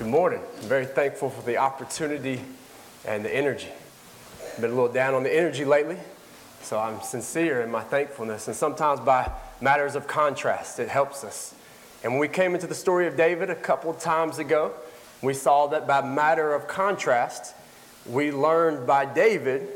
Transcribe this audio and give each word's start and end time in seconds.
Good 0.00 0.08
morning. 0.08 0.40
I'm 0.62 0.66
very 0.66 0.86
thankful 0.86 1.28
for 1.28 1.42
the 1.42 1.58
opportunity 1.58 2.40
and 3.04 3.22
the 3.22 3.36
energy. 3.36 3.68
I've 4.42 4.62
been 4.62 4.70
a 4.70 4.74
little 4.74 4.90
down 4.90 5.12
on 5.12 5.24
the 5.24 5.36
energy 5.36 5.66
lately, 5.66 5.98
so 6.62 6.78
I'm 6.78 7.02
sincere 7.02 7.60
in 7.60 7.70
my 7.70 7.82
thankfulness. 7.82 8.48
And 8.48 8.56
sometimes 8.56 9.00
by 9.00 9.30
matters 9.60 9.96
of 9.96 10.06
contrast, 10.06 10.78
it 10.78 10.88
helps 10.88 11.22
us. 11.22 11.54
And 12.02 12.14
when 12.14 12.18
we 12.18 12.28
came 12.28 12.54
into 12.54 12.66
the 12.66 12.74
story 12.74 13.08
of 13.08 13.14
David 13.14 13.50
a 13.50 13.54
couple 13.54 13.92
times 13.92 14.38
ago, 14.38 14.72
we 15.20 15.34
saw 15.34 15.66
that 15.66 15.86
by 15.86 16.00
matter 16.00 16.54
of 16.54 16.66
contrast, 16.66 17.54
we 18.06 18.32
learned 18.32 18.86
by 18.86 19.04
David 19.04 19.68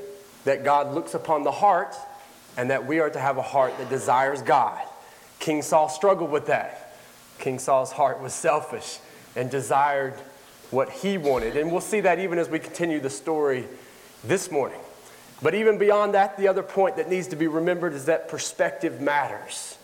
that 0.45 0.65
God 0.65 0.95
looks 0.95 1.13
upon 1.13 1.43
the 1.43 1.53
heart 1.53 1.95
and 2.57 2.71
that 2.71 2.87
we 2.87 2.99
are 2.99 3.11
to 3.11 3.21
have 3.21 3.37
a 3.37 3.43
heart 3.43 3.77
that 3.77 3.91
desires 3.91 4.41
God. 4.41 4.81
King 5.39 5.61
Saul 5.61 5.91
struggled 5.91 6.31
with 6.31 6.47
that. 6.47 6.97
King 7.39 7.59
Saul's 7.59 7.93
heart 7.93 8.23
was 8.23 8.33
selfish 8.33 9.01
and 9.37 9.51
desired 9.51 10.15
what 10.71 10.91
he 10.91 11.19
wanted. 11.19 11.57
And 11.57 11.71
we'll 11.71 11.81
see 11.81 12.01
that 12.01 12.19
even 12.19 12.39
as 12.39 12.49
we 12.49 12.59
continue 12.59 13.01
the 13.01 13.11
story 13.11 13.65
this 14.25 14.51
morning. 14.51 14.81
But 15.43 15.55
even 15.55 15.79
beyond 15.79 16.15
that, 16.15 16.37
the 16.37 16.49
other 16.49 16.63
point 16.63 16.97
that 16.97 17.09
needs 17.09 17.29
to 17.29 17.37
be 17.37 17.47
remembered 17.47 17.93
is 17.93 18.07
that 18.07 18.29
perspective 18.29 19.01
matters. 19.01 19.77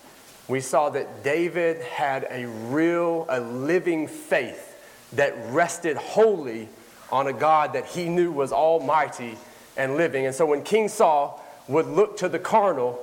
We 0.47 0.59
saw 0.59 0.89
that 0.89 1.23
David 1.23 1.81
had 1.81 2.27
a 2.29 2.47
real, 2.47 3.25
a 3.29 3.39
living 3.39 4.07
faith 4.07 4.67
that 5.13 5.35
rested 5.49 5.97
wholly 5.97 6.67
on 7.11 7.27
a 7.27 7.33
God 7.33 7.73
that 7.73 7.85
he 7.85 8.09
knew 8.09 8.31
was 8.31 8.51
almighty 8.51 9.37
and 9.77 9.97
living. 9.97 10.25
And 10.25 10.33
so 10.33 10.45
when 10.45 10.63
King 10.63 10.87
Saul 10.87 11.43
would 11.67 11.85
look 11.85 12.17
to 12.17 12.29
the 12.29 12.39
carnal, 12.39 12.99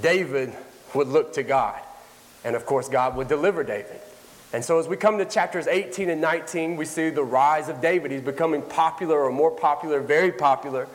David 0.00 0.54
would 0.94 1.08
look 1.08 1.32
to 1.34 1.42
God. 1.42 1.80
And 2.44 2.54
of 2.54 2.64
course, 2.64 2.88
God 2.88 3.16
would 3.16 3.28
deliver 3.28 3.64
David. 3.64 4.00
And 4.52 4.64
so, 4.64 4.78
as 4.78 4.88
we 4.88 4.96
come 4.96 5.18
to 5.18 5.26
chapters 5.26 5.66
18 5.66 6.08
and 6.08 6.20
19, 6.22 6.76
we 6.76 6.86
see 6.86 7.10
the 7.10 7.22
rise 7.22 7.68
of 7.68 7.82
David. 7.82 8.10
He's 8.10 8.22
becoming 8.22 8.62
popular 8.62 9.22
or 9.22 9.30
more 9.30 9.50
popular, 9.50 10.00
very 10.00 10.32
popular 10.32 10.88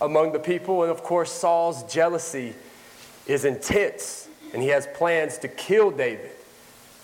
among 0.00 0.32
the 0.32 0.38
people. 0.38 0.82
And 0.82 0.90
of 0.90 1.02
course, 1.02 1.30
Saul's 1.30 1.82
jealousy 1.92 2.54
is 3.26 3.44
intense, 3.44 4.28
and 4.54 4.62
he 4.62 4.68
has 4.68 4.86
plans 4.94 5.36
to 5.38 5.48
kill 5.48 5.90
David. 5.90 6.30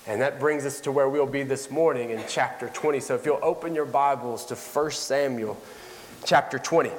And 0.07 0.23
that 0.23 0.41
brings 0.41 0.65
us 0.65 0.81
to 0.81 0.93
where 0.93 1.09
we'll 1.09 1.27
be 1.27 1.43
this 1.43 1.71
morning 1.71 2.11
in 2.11 2.23
chapter 2.27 2.69
20. 2.69 3.01
So, 3.01 3.15
if 3.15 3.27
you'll 3.27 3.39
open 3.43 3.75
your 3.75 3.85
Bibles 3.85 4.47
to 4.47 4.55
1 4.55 4.91
Samuel 4.93 5.61
chapter 6.25 6.59
20. 6.59 6.91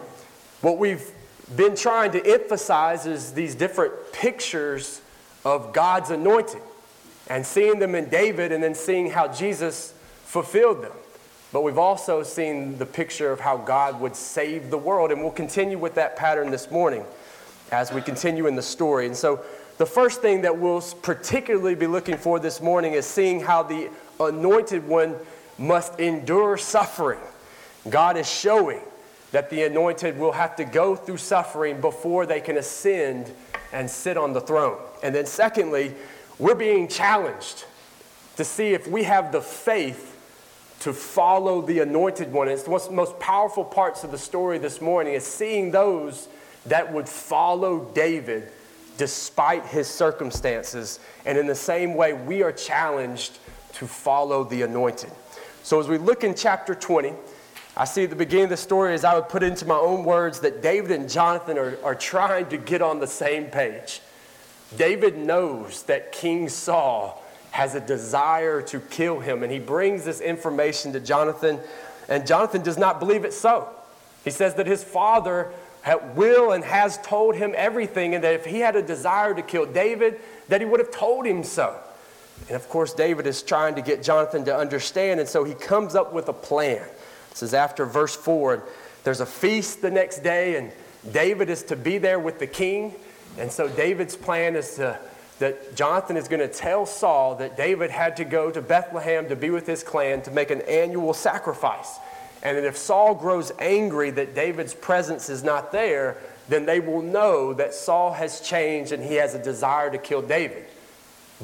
What 0.61 0.77
we've 0.77 1.09
been 1.55 1.75
trying 1.75 2.11
to 2.11 2.23
emphasize 2.23 3.07
is 3.07 3.33
these 3.33 3.55
different 3.55 3.93
pictures 4.13 5.01
of 5.43 5.73
God's 5.73 6.11
anointing 6.11 6.61
and 7.27 7.45
seeing 7.45 7.79
them 7.79 7.95
in 7.95 8.09
David 8.09 8.51
and 8.51 8.63
then 8.63 8.75
seeing 8.75 9.09
how 9.09 9.27
Jesus 9.27 9.93
fulfilled 10.25 10.83
them. 10.83 10.93
But 11.53 11.63
we've 11.63 11.77
also 11.77 12.23
seen 12.23 12.77
the 12.77 12.85
picture 12.85 13.31
of 13.31 13.39
how 13.39 13.57
God 13.57 13.99
would 13.99 14.15
save 14.15 14.69
the 14.69 14.77
world, 14.77 15.11
and 15.11 15.21
we'll 15.21 15.31
continue 15.31 15.77
with 15.77 15.95
that 15.95 16.15
pattern 16.15 16.49
this 16.49 16.71
morning 16.71 17.03
as 17.71 17.91
we 17.91 18.01
continue 18.01 18.47
in 18.47 18.55
the 18.55 18.61
story. 18.61 19.05
And 19.05 19.15
so, 19.15 19.41
the 19.77 19.85
first 19.85 20.21
thing 20.21 20.41
that 20.41 20.59
we'll 20.59 20.81
particularly 21.01 21.75
be 21.75 21.87
looking 21.87 22.15
for 22.15 22.39
this 22.39 22.61
morning 22.61 22.93
is 22.93 23.05
seeing 23.05 23.39
how 23.39 23.63
the 23.63 23.89
anointed 24.19 24.87
one 24.87 25.15
must 25.57 25.99
endure 25.99 26.55
suffering. 26.57 27.19
God 27.89 28.15
is 28.15 28.29
showing 28.29 28.81
that 29.31 29.49
the 29.49 29.63
anointed 29.63 30.17
will 30.19 30.33
have 30.33 30.55
to 30.57 30.65
go 30.65 30.95
through 30.95 31.17
suffering 31.17 31.81
before 31.81 32.25
they 32.25 32.41
can 32.41 32.57
ascend 32.57 33.33
and 33.73 33.89
sit 33.89 34.17
on 34.17 34.33
the 34.33 34.41
throne. 34.41 34.77
And 35.01 35.15
then, 35.15 35.25
secondly, 35.25 35.95
we're 36.41 36.55
being 36.55 36.87
challenged 36.87 37.65
to 38.35 38.43
see 38.43 38.73
if 38.73 38.87
we 38.87 39.03
have 39.03 39.31
the 39.31 39.41
faith 39.41 40.17
to 40.79 40.91
follow 40.91 41.61
the 41.61 41.79
anointed 41.79 42.33
one. 42.33 42.47
It's 42.47 42.67
one 42.67 42.81
of 42.81 42.87
the 42.87 42.93
most 42.93 43.19
powerful 43.19 43.63
parts 43.63 44.03
of 44.03 44.09
the 44.09 44.17
story 44.17 44.57
this 44.57 44.81
morning 44.81 45.13
is 45.13 45.23
seeing 45.23 45.69
those 45.69 46.27
that 46.65 46.91
would 46.91 47.07
follow 47.07 47.91
David 47.93 48.51
despite 48.97 49.67
his 49.67 49.87
circumstances. 49.87 50.99
And 51.25 51.37
in 51.37 51.45
the 51.45 51.53
same 51.53 51.93
way, 51.93 52.13
we 52.13 52.41
are 52.41 52.51
challenged 52.51 53.37
to 53.73 53.85
follow 53.85 54.43
the 54.43 54.63
anointed. 54.63 55.11
So 55.61 55.79
as 55.79 55.87
we 55.87 55.99
look 55.99 56.23
in 56.23 56.33
chapter 56.33 56.73
20, 56.73 57.13
I 57.77 57.85
see 57.85 58.05
at 58.05 58.09
the 58.09 58.15
beginning 58.15 58.45
of 58.45 58.49
the 58.49 58.57
story, 58.57 58.95
as 58.95 59.05
I 59.05 59.13
would 59.13 59.29
put 59.29 59.43
into 59.43 59.67
my 59.67 59.77
own 59.77 60.03
words, 60.03 60.39
that 60.39 60.63
David 60.63 60.89
and 60.89 61.07
Jonathan 61.07 61.59
are, 61.59 61.77
are 61.83 61.95
trying 61.95 62.49
to 62.49 62.57
get 62.57 62.81
on 62.81 62.99
the 62.99 63.07
same 63.07 63.45
page. 63.45 64.01
David 64.77 65.17
knows 65.17 65.83
that 65.83 66.11
King 66.11 66.49
Saul 66.49 67.21
has 67.51 67.75
a 67.75 67.81
desire 67.81 68.61
to 68.61 68.79
kill 68.79 69.19
him, 69.19 69.43
and 69.43 69.51
he 69.51 69.59
brings 69.59 70.05
this 70.05 70.21
information 70.21 70.93
to 70.93 70.99
Jonathan, 70.99 71.59
and 72.07 72.25
Jonathan 72.25 72.61
does 72.61 72.77
not 72.77 72.99
believe 72.99 73.25
it 73.25 73.33
so. 73.33 73.67
He 74.23 74.29
says 74.29 74.55
that 74.55 74.67
his 74.67 74.83
father 74.83 75.51
will 76.15 76.51
and 76.51 76.63
has 76.63 76.97
told 76.99 77.35
him 77.35 77.53
everything, 77.57 78.15
and 78.15 78.23
that 78.23 78.35
if 78.35 78.45
he 78.45 78.59
had 78.59 78.75
a 78.75 78.81
desire 78.81 79.33
to 79.33 79.41
kill 79.41 79.65
David, 79.65 80.21
that 80.47 80.61
he 80.61 80.65
would 80.65 80.79
have 80.79 80.91
told 80.91 81.25
him 81.25 81.43
so. 81.43 81.75
And 82.47 82.55
of 82.55 82.69
course, 82.69 82.93
David 82.93 83.27
is 83.27 83.43
trying 83.43 83.75
to 83.75 83.81
get 83.81 84.01
Jonathan 84.01 84.45
to 84.45 84.55
understand, 84.55 85.19
and 85.19 85.27
so 85.27 85.43
he 85.43 85.53
comes 85.53 85.95
up 85.95 86.13
with 86.13 86.29
a 86.29 86.33
plan. 86.33 86.85
This 87.31 87.43
is 87.43 87.53
after 87.53 87.85
verse 87.85 88.15
4. 88.15 88.63
There's 89.03 89.19
a 89.21 89.25
feast 89.25 89.81
the 89.81 89.91
next 89.91 90.19
day, 90.19 90.55
and 90.55 90.71
David 91.11 91.49
is 91.49 91.63
to 91.63 91.75
be 91.75 91.97
there 91.97 92.19
with 92.19 92.39
the 92.39 92.47
king. 92.47 92.95
And 93.37 93.51
so 93.51 93.67
David's 93.67 94.15
plan 94.15 94.55
is 94.55 94.75
to, 94.75 94.99
that 95.39 95.75
Jonathan 95.75 96.17
is 96.17 96.27
going 96.27 96.41
to 96.41 96.53
tell 96.53 96.85
Saul 96.85 97.35
that 97.35 97.57
David 97.57 97.89
had 97.89 98.17
to 98.17 98.25
go 98.25 98.51
to 98.51 98.61
Bethlehem 98.61 99.29
to 99.29 99.35
be 99.35 99.49
with 99.49 99.65
his 99.65 99.83
clan 99.83 100.21
to 100.23 100.31
make 100.31 100.51
an 100.51 100.61
annual 100.61 101.13
sacrifice. 101.13 101.97
And 102.43 102.57
that 102.57 102.65
if 102.65 102.77
Saul 102.77 103.15
grows 103.15 103.51
angry 103.59 104.09
that 104.11 104.35
David's 104.35 104.73
presence 104.73 105.29
is 105.29 105.43
not 105.43 105.71
there, 105.71 106.17
then 106.49 106.65
they 106.65 106.79
will 106.79 107.01
know 107.01 107.53
that 107.53 107.73
Saul 107.73 108.13
has 108.13 108.41
changed 108.41 108.91
and 108.91 109.03
he 109.03 109.15
has 109.15 109.35
a 109.35 109.43
desire 109.43 109.89
to 109.91 109.97
kill 109.97 110.21
David. 110.21 110.65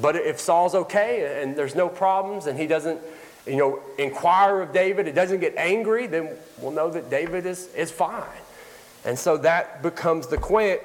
But 0.00 0.16
if 0.16 0.38
Saul's 0.38 0.74
okay 0.74 1.42
and 1.42 1.56
there's 1.56 1.74
no 1.74 1.88
problems 1.88 2.46
and 2.46 2.58
he 2.58 2.66
doesn't, 2.66 3.00
you 3.46 3.56
know, 3.56 3.80
inquire 3.98 4.60
of 4.60 4.72
David, 4.72 5.08
it 5.08 5.14
doesn't 5.14 5.40
get 5.40 5.56
angry, 5.56 6.06
then 6.06 6.36
we'll 6.60 6.72
know 6.72 6.90
that 6.90 7.10
David 7.10 7.46
is, 7.46 7.72
is 7.74 7.90
fine. 7.90 8.22
And 9.08 9.18
so 9.18 9.38
that 9.38 9.82
becomes 9.82 10.26
the, 10.26 10.36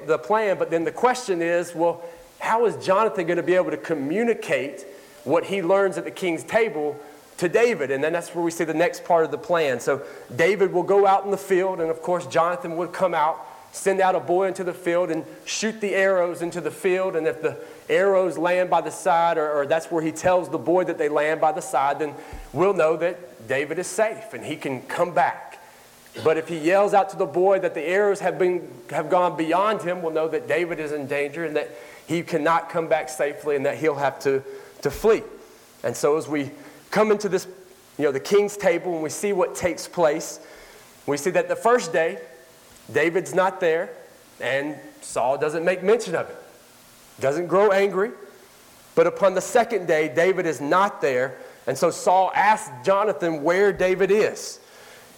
the 0.08 0.18
plan. 0.18 0.58
But 0.58 0.72
then 0.72 0.86
the 0.86 0.94
question 0.94 1.42
is 1.42 1.76
well, 1.76 2.02
how 2.40 2.66
is 2.66 2.78
Jonathan 2.78 3.28
going 3.28 3.36
to 3.36 3.44
be 3.44 3.56
able 3.56 3.72
to 3.72 3.78
communicate 3.78 4.86
what 5.26 5.44
he 5.44 5.62
learns 5.62 5.98
at 5.98 6.06
the 6.06 6.12
king's 6.12 6.46
table 6.46 6.98
to 7.40 7.50
David? 7.50 7.92
And 7.92 8.02
then 8.02 8.14
that's 8.14 8.34
where 8.34 8.42
we 8.42 8.50
see 8.50 8.64
the 8.64 8.74
next 8.74 9.04
part 9.04 9.26
of 9.26 9.32
the 9.32 9.38
plan. 9.38 9.82
So 9.82 10.04
David 10.34 10.72
will 10.72 10.84
go 10.84 11.06
out 11.06 11.26
in 11.26 11.32
the 11.32 11.38
field, 11.38 11.82
and 11.82 11.92
of 11.92 12.02
course, 12.02 12.26
Jonathan 12.26 12.78
would 12.78 12.94
come 12.94 13.14
out, 13.14 13.46
send 13.74 14.00
out 14.00 14.16
a 14.16 14.22
boy 14.22 14.48
into 14.48 14.64
the 14.64 14.74
field, 14.74 15.12
and 15.12 15.26
shoot 15.44 15.82
the 15.82 15.94
arrows 15.94 16.42
into 16.42 16.62
the 16.62 16.72
field. 16.72 17.18
And 17.18 17.28
if 17.28 17.42
the 17.42 17.58
arrows 17.90 18.38
land 18.38 18.70
by 18.70 18.80
the 18.80 18.90
side, 18.90 19.38
or, 19.38 19.52
or 19.52 19.66
that's 19.66 19.92
where 19.92 20.02
he 20.02 20.14
tells 20.14 20.48
the 20.48 20.58
boy 20.58 20.86
that 20.86 20.98
they 20.98 21.10
land 21.10 21.42
by 21.42 21.52
the 21.52 21.62
side, 21.62 22.00
then 22.00 22.14
we'll 22.54 22.74
know 22.74 22.96
that 22.96 23.50
David 23.50 23.80
is 23.80 23.88
safe 23.88 24.34
and 24.34 24.46
he 24.46 24.56
can 24.56 24.82
come 24.84 25.14
back. 25.14 25.53
But 26.24 26.38
if 26.38 26.48
he 26.48 26.58
yells 26.58 26.94
out 26.94 27.10
to 27.10 27.18
the 27.18 27.26
boy 27.26 27.60
that 27.60 27.74
the 27.74 27.82
arrows 27.82 28.20
have, 28.20 28.38
been, 28.38 28.70
have 28.92 29.10
gone 29.10 29.36
beyond 29.36 29.82
him, 29.82 30.02
we'll 30.02 30.12
know 30.12 30.28
that 30.28 30.48
David 30.48 30.80
is 30.80 30.92
in 30.92 31.08
danger 31.08 31.46
and 31.46 31.56
that 31.56 31.72
he 32.08 32.22
cannot 32.22 32.70
come 32.70 32.88
back 32.88 33.10
safely 33.10 33.56
and 33.56 33.66
that 33.66 33.78
he'll 33.78 33.96
have 33.96 34.20
to, 34.20 34.44
to 34.82 34.92
flee. 34.92 35.24
And 35.84 35.96
so 35.96 36.18
as 36.18 36.28
we 36.28 36.52
come 36.92 37.12
into 37.12 37.30
this, 37.30 37.48
you 37.98 38.06
know, 38.06 38.12
the 38.12 38.20
king's 38.20 38.58
table 38.58 38.94
and 38.94 39.02
we 39.02 39.10
see 39.10 39.34
what 39.34 39.56
takes 39.56 39.88
place, 39.88 40.40
we 41.08 41.18
see 41.18 41.32
that 41.32 41.48
the 41.48 41.56
first 41.56 41.92
day, 41.92 42.20
David's 42.92 43.34
not 43.34 43.60
there 43.60 43.90
and 44.40 44.76
Saul 45.02 45.38
doesn't 45.38 45.66
make 45.66 45.84
mention 45.84 46.16
of 46.16 46.30
it, 46.30 46.36
doesn't 47.20 47.48
grow 47.48 47.72
angry. 47.72 48.12
But 48.96 49.08
upon 49.08 49.34
the 49.34 49.42
second 49.42 49.88
day, 49.88 50.14
David 50.14 50.46
is 50.46 50.62
not 50.62 51.02
there. 51.02 51.38
And 51.66 51.78
so 51.78 51.90
Saul 51.90 52.32
asks 52.36 52.72
Jonathan 52.86 53.42
where 53.44 53.74
David 53.74 54.12
is. 54.12 54.60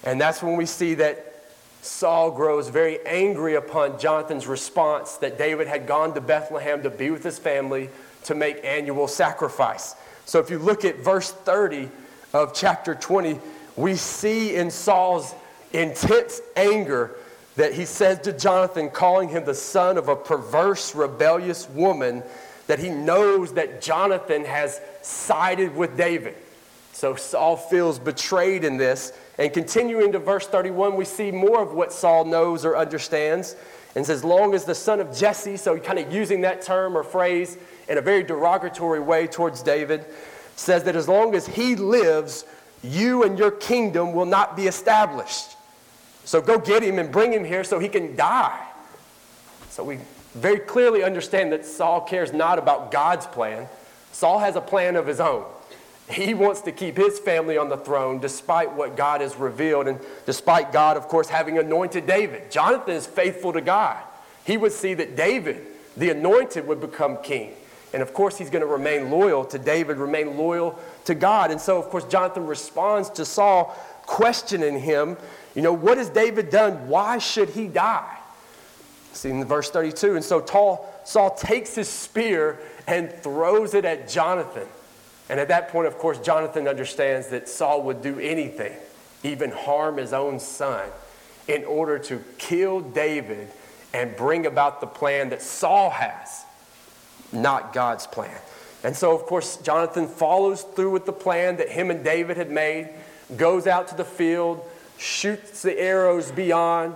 And 0.06 0.22
that's 0.22 0.42
when 0.44 0.56
we 0.56 0.66
see 0.66 0.94
that 0.96 1.34
Saul 1.81 2.31
grows 2.31 2.69
very 2.69 3.06
angry 3.06 3.56
upon 3.56 4.00
Jonathan's 4.00 4.48
response 4.48 5.18
that 5.18 5.38
David 5.38 5.68
had 5.68 5.88
gone 5.88 6.13
to 6.13 6.22
Bethlehem 6.22 6.84
to 6.84 6.90
be 6.90 7.12
with 7.12 7.24
his 7.24 7.38
family 7.38 7.90
to 8.24 8.36
make 8.36 8.63
annual 8.63 9.07
sacrifice. 9.07 9.96
So 10.25 10.40
if 10.40 10.50
you 10.50 10.57
look 10.57 10.86
at 10.86 10.98
verse 10.98 11.31
30 11.31 11.90
of 12.34 12.54
chapter 12.54 12.96
20, 12.96 13.40
we 13.75 13.96
see 13.96 14.56
in 14.56 14.72
Saul's 14.72 15.36
intense 15.74 16.42
anger 16.56 17.16
that 17.56 17.74
he 17.74 17.86
says 17.86 18.19
to 18.22 18.34
Jonathan, 18.34 18.90
calling 18.90 19.30
him 19.30 19.46
the 19.46 19.54
son 19.54 19.98
of 19.98 20.10
a 20.10 20.16
perverse, 20.16 20.96
rebellious 20.96 21.69
woman, 21.69 22.24
that 22.68 22.80
he 22.80 22.90
knows 22.90 23.54
that 23.54 23.81
Jonathan 23.81 24.44
has 24.44 24.81
sided 25.02 25.75
with 25.75 25.96
David. 25.96 26.36
So 26.95 27.13
Saul 27.13 27.57
feels 27.57 28.00
betrayed 28.00 28.63
in 28.63 28.77
this. 28.77 29.12
And 29.38 29.51
continuing 29.51 30.13
to 30.13 30.19
verse 30.19 30.47
31, 30.47 30.95
we 30.95 31.03
see 31.03 31.30
more 31.30 31.62
of 31.62 31.74
what 31.74 31.92
Saul 31.92 32.24
knows 32.24 32.63
or 32.63 32.77
understands. 32.77 33.57
And 33.95 34.06
says, 34.06 34.19
as 34.19 34.24
long 34.24 34.53
as 34.53 34.63
the 34.63 34.75
son 34.75 35.01
of 35.01 35.13
Jesse, 35.13 35.57
so 35.57 35.77
kind 35.77 36.00
of 36.00 36.13
using 36.13 36.39
that 36.42 36.62
term 36.62 36.95
or 36.95 37.03
phrase 37.03 37.57
in 37.89 37.97
a 37.97 38.01
very 38.01 38.24
derogatory 38.24 39.01
way 39.01 39.27
towards 39.27 39.62
David, 39.62 40.06
says 40.56 40.86
that 40.86 40.95
as 40.95 41.09
long 41.09 41.36
as 41.36 41.45
he 41.45 41.75
lives, 41.75 42.45
you 42.81 43.24
and 43.24 43.38
your 43.38 43.51
kingdom 43.51 44.13
will 44.13 44.25
not 44.25 44.56
be 44.56 44.65
established. 44.68 45.57
So 46.24 46.42
go 46.42 46.57
get 46.57 46.81
him 46.81 46.97
and 46.97 47.12
bring 47.12 47.33
him 47.33 47.44
here 47.44 47.65
so 47.65 47.77
he 47.77 47.89
can 47.89 48.15
die. 48.15 48.65
So 49.69 49.83
we 49.83 50.00
very 50.33 50.59
clearly 50.59 51.03
understand 51.03 51.51
that 51.51 51.65
Saul 51.65 52.00
cares 52.00 52.31
not 52.31 52.57
about 52.57 52.89
God's 52.89 53.25
plan. 53.25 53.68
Saul 54.13 54.39
has 54.39 54.56
a 54.56 54.62
plan 54.62 54.95
of 54.95 55.06
his 55.06 55.19
own. 55.19 55.44
He 56.10 56.36
wants 56.36 56.62
to 56.62 56.72
keep 56.72 56.98
his 56.98 57.18
family 57.18 57.57
on 57.57 57.69
the 57.69 57.78
throne 57.78 58.19
despite 58.19 58.72
what 58.74 58.96
God 58.96 59.22
has 59.22 59.36
revealed 59.36 59.88
and 59.88 60.00
despite 60.25 60.72
God, 60.72 60.98
of 60.98 61.07
course, 61.07 61.30
having 61.30 61.57
anointed 61.57 62.06
David. 62.06 62.52
Jonathan 62.52 62.94
is 62.94 63.07
faithful 63.07 63.54
to 63.54 63.62
God. 63.62 63.98
He 64.44 64.56
would 64.57 64.72
see 64.72 64.94
that 64.94 65.16
David, 65.16 65.66
the 65.98 66.12
anointed, 66.12 66.68
would 66.68 66.80
become 66.80 67.18
king. 67.24 67.54
And 67.92 68.04
of 68.04 68.13
course, 68.13 68.38
he's 68.38 68.52
going 68.52 68.62
to 68.62 68.68
remain 68.68 69.10
loyal 69.10 69.46
to 69.46 69.57
David, 69.57 69.98
remain 69.98 70.38
loyal 70.38 70.78
to 71.06 71.16
God. 71.16 71.50
And 71.50 71.60
so, 71.60 71.80
of 71.80 71.90
course, 71.90 72.04
Jonathan 72.06 72.46
responds 72.46 73.10
to 73.12 73.25
Saul, 73.25 73.75
questioning 74.06 74.80
him, 74.80 75.18
you 75.56 75.63
know, 75.63 75.74
what 75.74 75.98
has 75.98 76.10
David 76.10 76.52
done? 76.52 76.88
Why 76.88 77.18
should 77.18 77.50
he 77.50 77.68
die? 77.68 78.19
See 79.13 79.30
in 79.30 79.44
verse 79.46 79.72
32. 79.72 80.16
And 80.16 80.24
so 80.24 80.46
Saul 81.06 81.36
takes 81.36 81.74
his 81.74 81.90
spear 81.90 82.60
and 82.86 83.12
throws 83.12 83.74
it 83.74 83.86
at 83.86 84.07
Jonathan. 84.07 84.68
And 85.30 85.39
at 85.39 85.48
that 85.48 85.69
point, 85.69 85.88
of 85.88 85.98
course, 85.98 86.19
Jonathan 86.19 86.68
understands 86.68 87.27
that 87.27 87.50
Saul 87.50 87.83
would 87.83 88.01
do 88.01 88.19
anything, 88.19 88.74
even 89.24 89.51
harm 89.51 89.98
his 89.98 90.13
own 90.13 90.39
son, 90.39 90.88
in 91.48 91.63
order 91.66 91.98
to 92.00 92.24
kill 92.38 92.81
David 92.81 93.48
and 93.94 94.16
bring 94.16 94.45
about 94.45 94.81
the 94.81 94.88
plan 94.88 95.30
that 95.30 95.42
Saul 95.42 95.89
has, 95.89 96.45
not 97.31 97.74
God's 97.74 98.06
plan. 98.06 98.38
And 98.83 98.95
so, 98.95 99.16
of 99.16 99.25
course, 99.25 99.57
Jonathan 99.57 100.07
follows 100.07 100.62
through 100.62 100.92
with 100.92 101.06
the 101.06 101.13
plan 101.13 101.57
that 101.57 101.69
him 101.69 101.89
and 101.89 102.04
David 102.04 102.38
had 102.38 102.51
made, 102.51 102.89
goes 103.36 103.66
out 103.66 103.88
to 103.88 103.95
the 103.95 104.06
field, 104.06 104.63
shoots 104.98 105.63
the 105.63 105.80
arrows 105.80 106.31
beyond, 106.31 106.95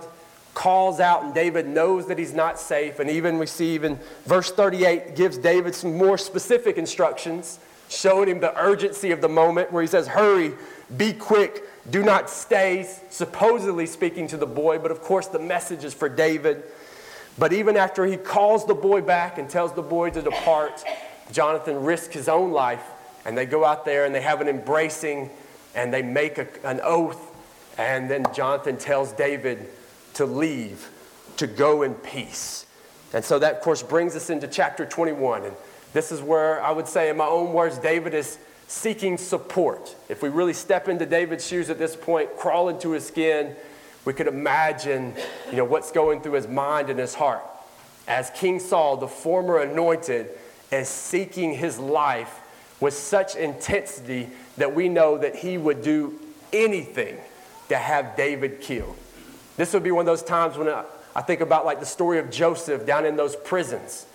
calls 0.54 1.00
out, 1.00 1.24
and 1.24 1.34
David 1.34 1.66
knows 1.66 2.06
that 2.06 2.18
he's 2.18 2.32
not 2.32 2.60
safe. 2.60 3.00
And 3.00 3.10
even 3.10 3.38
we 3.38 3.46
see, 3.46 3.74
even 3.74 3.98
verse 4.24 4.52
38 4.52 5.16
gives 5.16 5.38
David 5.38 5.74
some 5.74 5.96
more 5.96 6.18
specific 6.18 6.76
instructions 6.76 7.58
showed 7.90 8.28
him 8.28 8.40
the 8.40 8.56
urgency 8.58 9.10
of 9.10 9.20
the 9.20 9.28
moment 9.28 9.72
where 9.72 9.82
he 9.82 9.88
says, 9.88 10.06
Hurry, 10.06 10.52
be 10.96 11.12
quick, 11.12 11.64
do 11.90 12.02
not 12.02 12.30
stay, 12.30 12.88
supposedly 13.10 13.84
speaking 13.84 14.28
to 14.28 14.36
the 14.36 14.46
boy, 14.46 14.78
but 14.78 14.90
of 14.90 15.02
course 15.02 15.26
the 15.26 15.38
message 15.38 15.84
is 15.84 15.92
for 15.92 16.08
David. 16.08 16.62
But 17.36 17.52
even 17.52 17.76
after 17.76 18.06
he 18.06 18.16
calls 18.16 18.64
the 18.66 18.74
boy 18.74 19.00
back 19.00 19.38
and 19.38 19.50
tells 19.50 19.72
the 19.72 19.82
boy 19.82 20.10
to 20.10 20.22
depart, 20.22 20.84
Jonathan 21.32 21.82
risks 21.82 22.14
his 22.14 22.28
own 22.28 22.52
life, 22.52 22.84
and 23.24 23.36
they 23.36 23.46
go 23.46 23.64
out 23.64 23.84
there 23.84 24.04
and 24.04 24.14
they 24.14 24.20
have 24.20 24.40
an 24.40 24.48
embracing 24.48 25.30
and 25.74 25.92
they 25.92 26.02
make 26.02 26.38
a, 26.38 26.46
an 26.64 26.80
oath. 26.82 27.20
And 27.76 28.10
then 28.10 28.24
Jonathan 28.32 28.76
tells 28.76 29.12
David 29.12 29.68
to 30.14 30.26
leave, 30.26 30.90
to 31.38 31.46
go 31.46 31.82
in 31.82 31.94
peace. 31.94 32.66
And 33.12 33.24
so 33.24 33.38
that, 33.38 33.56
of 33.56 33.60
course, 33.60 33.82
brings 33.82 34.14
us 34.16 34.30
into 34.30 34.46
chapter 34.46 34.84
21. 34.84 35.44
And 35.44 35.56
this 35.92 36.12
is 36.12 36.22
where 36.22 36.62
I 36.62 36.70
would 36.70 36.86
say, 36.86 37.10
in 37.10 37.16
my 37.16 37.26
own 37.26 37.52
words, 37.52 37.78
David 37.78 38.14
is 38.14 38.38
seeking 38.68 39.18
support. 39.18 39.96
If 40.08 40.22
we 40.22 40.28
really 40.28 40.52
step 40.52 40.88
into 40.88 41.04
David's 41.04 41.46
shoes 41.46 41.70
at 41.70 41.78
this 41.78 41.96
point, 41.96 42.36
crawl 42.36 42.68
into 42.68 42.90
his 42.92 43.06
skin, 43.06 43.56
we 44.04 44.12
could 44.12 44.28
imagine 44.28 45.14
you 45.50 45.56
know, 45.56 45.64
what's 45.64 45.90
going 45.90 46.20
through 46.20 46.34
his 46.34 46.46
mind 46.46 46.88
and 46.88 46.98
his 46.98 47.14
heart. 47.14 47.42
As 48.06 48.30
King 48.30 48.60
Saul, 48.60 48.96
the 48.96 49.08
former 49.08 49.58
anointed, 49.58 50.30
is 50.70 50.88
seeking 50.88 51.52
his 51.54 51.78
life 51.78 52.40
with 52.80 52.94
such 52.94 53.34
intensity 53.34 54.30
that 54.56 54.74
we 54.74 54.88
know 54.88 55.18
that 55.18 55.34
he 55.36 55.58
would 55.58 55.82
do 55.82 56.18
anything 56.52 57.18
to 57.68 57.76
have 57.76 58.16
David 58.16 58.60
killed. 58.60 58.96
This 59.56 59.74
would 59.74 59.82
be 59.82 59.90
one 59.90 60.02
of 60.02 60.06
those 60.06 60.22
times 60.22 60.56
when 60.56 60.68
I, 60.68 60.84
I 61.14 61.22
think 61.22 61.40
about 61.40 61.66
like 61.66 61.80
the 61.80 61.86
story 61.86 62.18
of 62.18 62.30
Joseph 62.30 62.86
down 62.86 63.04
in 63.04 63.16
those 63.16 63.36
prisons 63.36 64.06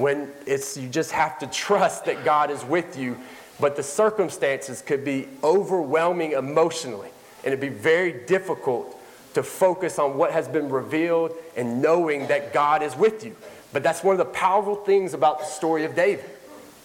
when 0.00 0.32
it's 0.46 0.78
you 0.78 0.88
just 0.88 1.12
have 1.12 1.38
to 1.40 1.46
trust 1.46 2.06
that 2.06 2.24
God 2.24 2.50
is 2.50 2.64
with 2.64 2.98
you, 2.98 3.18
but 3.60 3.76
the 3.76 3.82
circumstances 3.82 4.80
could 4.80 5.04
be 5.04 5.28
overwhelming 5.44 6.32
emotionally, 6.32 7.10
and 7.44 7.52
it'd 7.52 7.60
be 7.60 7.68
very 7.68 8.24
difficult 8.26 8.96
to 9.34 9.42
focus 9.42 9.98
on 9.98 10.16
what 10.16 10.32
has 10.32 10.48
been 10.48 10.70
revealed 10.70 11.32
and 11.54 11.82
knowing 11.82 12.26
that 12.28 12.52
God 12.52 12.82
is 12.82 12.96
with 12.96 13.24
you. 13.24 13.36
But 13.72 13.82
that's 13.82 14.02
one 14.02 14.14
of 14.14 14.18
the 14.18 14.24
powerful 14.24 14.74
things 14.74 15.12
about 15.12 15.40
the 15.40 15.44
story 15.44 15.84
of 15.84 15.94
David. 15.94 16.24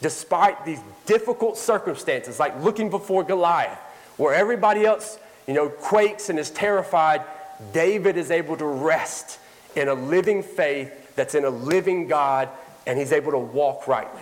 Despite 0.02 0.66
these 0.66 0.82
difficult 1.06 1.58
circumstances, 1.58 2.38
like 2.38 2.62
looking 2.62 2.90
before 2.90 3.24
Goliath, 3.24 3.80
where 4.18 4.36
everybody 4.36 4.86
else, 4.86 5.18
you 5.48 5.54
know, 5.54 5.70
quakes 5.70 6.30
and 6.30 6.38
is 6.38 6.52
terrified, 6.52 7.24
David 7.72 8.18
is 8.18 8.30
able 8.30 8.58
to 8.58 8.66
rest 8.66 9.40
in 9.76 9.88
a 9.88 9.94
living 9.94 10.44
faith 10.44 11.16
that's 11.16 11.34
in 11.34 11.46
a 11.46 11.50
living 11.50 12.08
God 12.08 12.50
and 12.86 12.98
he's 13.00 13.12
able 13.12 13.32
to 13.32 13.40
walk 13.40 13.88
rightly. 13.88 14.22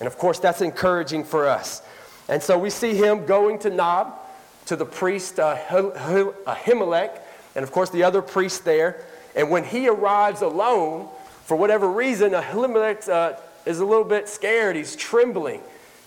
And 0.00 0.06
of 0.06 0.18
course, 0.18 0.38
that's 0.38 0.60
encouraging 0.60 1.24
for 1.24 1.48
us. 1.48 1.82
And 2.28 2.42
so 2.42 2.58
we 2.58 2.70
see 2.70 2.94
him 2.94 3.26
going 3.26 3.58
to 3.60 3.70
Nob, 3.70 4.18
to 4.66 4.76
the 4.76 4.86
priest 4.86 5.38
uh, 5.38 5.56
Ahimelech, 5.56 7.18
and 7.54 7.62
of 7.62 7.70
course 7.70 7.90
the 7.90 8.02
other 8.02 8.22
priest 8.22 8.64
there. 8.64 9.04
And 9.36 9.50
when 9.50 9.64
he 9.64 9.88
arrives 9.88 10.42
alone, 10.42 11.08
for 11.44 11.56
whatever 11.56 11.90
reason, 11.90 12.32
Ahimelech 12.32 13.08
uh, 13.08 13.34
is 13.66 13.80
a 13.80 13.84
little 13.84 14.04
bit 14.04 14.28
scared. 14.28 14.76
He's 14.76 14.96
trembling. 14.96 15.60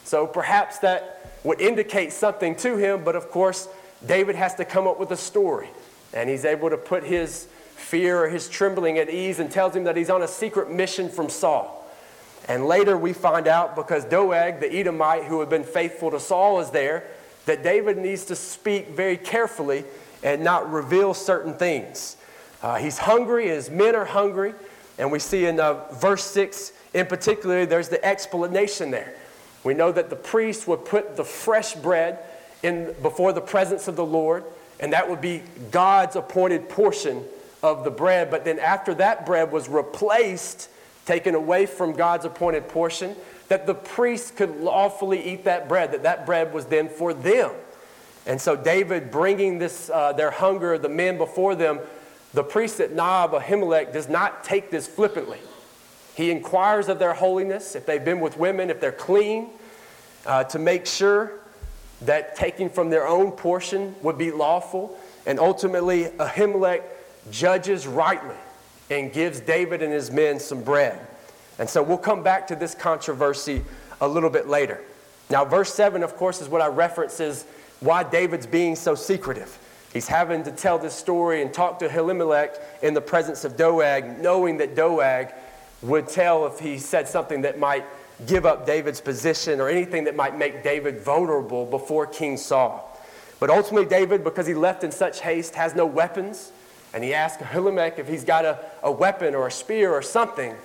So 0.03 0.25
perhaps 0.25 0.79
that 0.79 1.37
would 1.43 1.61
indicate 1.61 2.13
something 2.13 2.55
to 2.57 2.77
him, 2.77 3.03
but 3.03 3.15
of 3.15 3.29
course, 3.29 3.67
David 4.05 4.35
has 4.35 4.55
to 4.55 4.65
come 4.65 4.87
up 4.87 4.99
with 4.99 5.11
a 5.11 5.17
story. 5.17 5.69
And 6.13 6.29
he's 6.29 6.45
able 6.45 6.69
to 6.69 6.77
put 6.77 7.03
his 7.03 7.47
fear 7.75 8.23
or 8.23 8.29
his 8.29 8.49
trembling 8.49 8.97
at 8.97 9.09
ease 9.09 9.39
and 9.39 9.51
tells 9.51 9.75
him 9.75 9.83
that 9.83 9.95
he's 9.95 10.09
on 10.09 10.23
a 10.23 10.27
secret 10.27 10.71
mission 10.71 11.09
from 11.09 11.29
Saul. 11.29 11.86
And 12.47 12.65
later 12.65 12.97
we 12.97 13.13
find 13.13 13.47
out 13.47 13.75
because 13.75 14.05
Doeg, 14.05 14.59
the 14.59 14.71
Edomite 14.71 15.25
who 15.25 15.39
had 15.39 15.49
been 15.49 15.63
faithful 15.63 16.11
to 16.11 16.19
Saul, 16.19 16.59
is 16.59 16.69
there, 16.69 17.03
that 17.45 17.63
David 17.63 17.97
needs 17.97 18.25
to 18.25 18.35
speak 18.35 18.89
very 18.89 19.17
carefully 19.17 19.83
and 20.23 20.43
not 20.43 20.71
reveal 20.71 21.13
certain 21.13 21.53
things. 21.53 22.17
Uh, 22.61 22.75
he's 22.75 22.97
hungry, 22.97 23.47
his 23.47 23.69
men 23.69 23.95
are 23.95 24.05
hungry, 24.05 24.53
and 24.97 25.11
we 25.11 25.19
see 25.19 25.45
in 25.45 25.59
uh, 25.59 25.91
verse 25.93 26.23
6 26.25 26.73
in 26.93 27.05
particular, 27.05 27.65
there's 27.65 27.89
the 27.89 28.03
explanation 28.03 28.91
there. 28.91 29.13
We 29.63 29.73
know 29.73 29.91
that 29.91 30.09
the 30.09 30.15
priest 30.15 30.67
would 30.67 30.85
put 30.85 31.15
the 31.15 31.23
fresh 31.23 31.73
bread 31.75 32.19
in 32.63 32.95
before 33.01 33.33
the 33.33 33.41
presence 33.41 33.87
of 33.87 33.95
the 33.95 34.05
Lord, 34.05 34.43
and 34.79 34.93
that 34.93 35.09
would 35.09 35.21
be 35.21 35.43
God's 35.71 36.15
appointed 36.15 36.69
portion 36.69 37.23
of 37.61 37.83
the 37.83 37.91
bread. 37.91 38.31
But 38.31 38.45
then 38.45 38.59
after 38.59 38.93
that 38.95 39.25
bread 39.25 39.51
was 39.51 39.67
replaced 39.69 40.69
taken 41.07 41.33
away 41.33 41.65
from 41.65 41.93
God's 41.93 42.25
appointed 42.25 42.67
portion, 42.67 43.15
that 43.47 43.65
the 43.65 43.73
priests 43.73 44.29
could 44.29 44.59
lawfully 44.59 45.23
eat 45.23 45.45
that 45.45 45.67
bread, 45.69 45.93
that 45.93 46.03
that 46.03 46.25
bread 46.25 46.53
was 46.53 46.65
then 46.65 46.89
for 46.89 47.13
them. 47.13 47.51
And 48.25 48.39
so 48.39 48.57
David 48.57 49.09
bringing 49.09 49.57
this, 49.57 49.89
uh, 49.89 50.11
their 50.11 50.31
hunger, 50.31 50.77
the 50.77 50.89
men 50.89 51.17
before 51.17 51.55
them, 51.55 51.79
the 52.33 52.43
priest 52.43 52.81
at 52.81 52.91
Nob, 52.91 53.31
Ahimelech, 53.31 53.93
does 53.93 54.09
not 54.09 54.43
take 54.43 54.69
this 54.69 54.85
flippantly. 54.85 55.39
He 56.13 56.29
inquires 56.29 56.89
of 56.89 56.99
their 56.99 57.13
holiness, 57.13 57.73
if 57.73 57.85
they've 57.85 58.03
been 58.03 58.19
with 58.19 58.37
women, 58.37 58.69
if 58.69 58.81
they're 58.81 58.91
clean, 58.91 59.49
uh, 60.25 60.43
to 60.45 60.59
make 60.59 60.85
sure 60.85 61.31
that 62.01 62.35
taking 62.35 62.69
from 62.69 62.89
their 62.89 63.07
own 63.07 63.31
portion 63.31 63.95
would 64.01 64.17
be 64.17 64.31
lawful. 64.31 64.99
And 65.25 65.39
ultimately, 65.39 66.05
Ahimelech 66.05 66.83
judges 67.31 67.87
rightly 67.87 68.35
and 68.89 69.11
gives 69.11 69.39
David 69.39 69.81
and 69.81 69.91
his 69.91 70.11
men 70.11 70.39
some 70.39 70.63
bread. 70.63 70.99
And 71.59 71.69
so 71.69 71.81
we'll 71.81 71.97
come 71.97 72.23
back 72.23 72.47
to 72.47 72.55
this 72.55 72.75
controversy 72.75 73.63
a 73.99 74.07
little 74.07 74.29
bit 74.29 74.47
later. 74.47 74.81
Now, 75.29 75.43
verse 75.43 75.73
7, 75.73 76.03
of 76.03 76.15
course, 76.15 76.41
is 76.41 76.47
what 76.47 76.61
I 76.61 76.67
reference 76.67 77.19
is 77.19 77.45
why 77.79 78.03
David's 78.03 78.45
being 78.45 78.75
so 78.75 78.95
secretive. 78.95 79.57
He's 79.91 80.07
having 80.07 80.43
to 80.43 80.51
tell 80.51 80.77
this 80.77 80.93
story 80.93 81.41
and 81.41 81.53
talk 81.53 81.79
to 81.79 81.89
Elimelech 81.89 82.55
in 82.81 82.93
the 82.93 83.01
presence 83.01 83.43
of 83.43 83.57
Doeg, 83.57 84.19
knowing 84.19 84.57
that 84.57 84.75
Doeg 84.75 85.29
would 85.81 86.07
tell 86.07 86.45
if 86.47 86.59
he 86.59 86.77
said 86.77 87.07
something 87.07 87.41
that 87.41 87.59
might 87.59 87.85
give 88.25 88.45
up 88.45 88.65
David's 88.65 89.01
position 89.01 89.59
or 89.59 89.69
anything 89.69 90.05
that 90.05 90.15
might 90.15 90.37
make 90.37 90.63
David 90.63 91.01
vulnerable 91.01 91.65
before 91.65 92.07
King 92.07 92.37
Saul. 92.37 92.83
But 93.39 93.49
ultimately, 93.49 93.87
David, 93.87 94.23
because 94.23 94.47
he 94.47 94.55
left 94.55 94.83
in 94.83 94.91
such 94.91 95.21
haste, 95.21 95.55
has 95.55 95.75
no 95.75 95.85
weapons. 95.85 96.51
And 96.93 97.03
he 97.03 97.13
asks 97.13 97.41
Ahimelech 97.41 97.99
if 97.99 98.07
he's 98.07 98.23
got 98.23 98.45
a, 98.45 98.59
a 98.81 98.91
weapon 98.91 99.35
or 99.35 99.47
a 99.47 99.51
spear 99.51 99.91
or 99.91 100.01
something. 100.01 100.55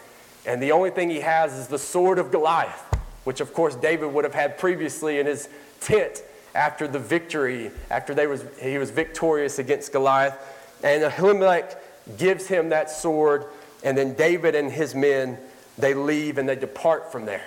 And 0.46 0.62
the 0.62 0.72
only 0.72 0.90
thing 0.90 1.10
he 1.10 1.20
has 1.20 1.52
is 1.54 1.68
the 1.68 1.78
sword 1.78 2.18
of 2.18 2.30
Goliath, 2.30 2.84
which 3.24 3.40
of 3.40 3.52
course 3.52 3.74
David 3.74 4.12
would 4.12 4.24
have 4.24 4.34
had 4.34 4.58
previously 4.58 5.18
in 5.18 5.26
his 5.26 5.48
tent 5.80 6.22
after 6.54 6.86
the 6.86 6.98
victory, 6.98 7.70
after 7.90 8.14
they 8.14 8.26
was, 8.26 8.44
he 8.60 8.78
was 8.78 8.90
victorious 8.90 9.58
against 9.58 9.92
Goliath. 9.92 10.36
And 10.82 11.02
Ahimelech 11.02 11.76
gives 12.18 12.46
him 12.46 12.70
that 12.70 12.90
sword, 12.90 13.46
and 13.84 13.96
then 13.96 14.14
David 14.14 14.54
and 14.54 14.70
his 14.70 14.94
men, 14.94 15.38
they 15.78 15.94
leave 15.94 16.38
and 16.38 16.48
they 16.48 16.56
depart 16.56 17.10
from 17.10 17.24
there. 17.24 17.44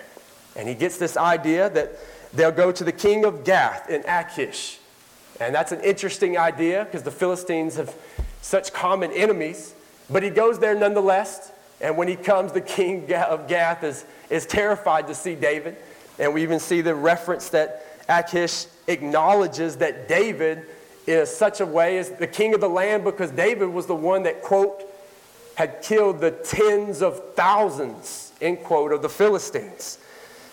And 0.56 0.68
he 0.68 0.76
gets 0.76 0.98
this 0.98 1.18
idea 1.18 1.70
that 1.72 1.98
they'll 2.34 2.52
go 2.52 2.72
to 2.72 2.84
the 2.84 2.92
king 2.92 3.26
of 3.26 3.44
Gath 3.44 3.90
in 3.90 4.04
Achish 4.08 4.80
And 5.40 5.54
that's 5.54 5.72
an 5.72 5.82
interesting 5.82 6.38
idea 6.38 6.86
because 6.86 7.04
the 7.04 7.12
Philistines 7.12 7.76
have 7.76 7.94
such 8.46 8.72
common 8.72 9.12
enemies. 9.12 9.74
But 10.08 10.22
he 10.22 10.30
goes 10.30 10.60
there 10.60 10.76
nonetheless. 10.76 11.52
And 11.82 11.98
when 11.98 12.08
he 12.08 12.16
comes, 12.16 12.52
the 12.52 12.62
king 12.62 13.12
of 13.12 13.48
Gath 13.48 13.84
is, 13.84 14.06
is 14.30 14.46
terrified 14.46 15.08
to 15.08 15.16
see 15.16 15.34
David. 15.34 15.76
And 16.20 16.34
we 16.34 16.44
even 16.44 16.60
see 16.60 16.82
the 16.82 16.94
reference 16.94 17.50
that 17.50 17.84
Achish 18.08 18.68
acknowledges 18.88 19.78
that 19.78 20.08
David 20.08 20.68
in 21.08 21.26
such 21.26 21.60
a 21.60 21.66
way 21.66 21.98
as 21.98 22.12
the 22.12 22.28
king 22.28 22.54
of 22.54 22.62
the 22.62 22.70
land 22.70 23.04
because 23.04 23.32
David 23.32 23.68
was 23.68 23.88
the 23.88 23.96
one 23.96 24.24
that, 24.24 24.44
quote, 24.44 24.84
had 25.56 25.82
killed 25.82 26.20
the 26.20 26.32
tens 26.32 27.02
of 27.02 27.34
thousands, 27.34 28.32
end 28.42 28.64
quote, 28.64 28.92
of 28.92 29.02
the 29.02 29.10
Philistines. 29.10 29.98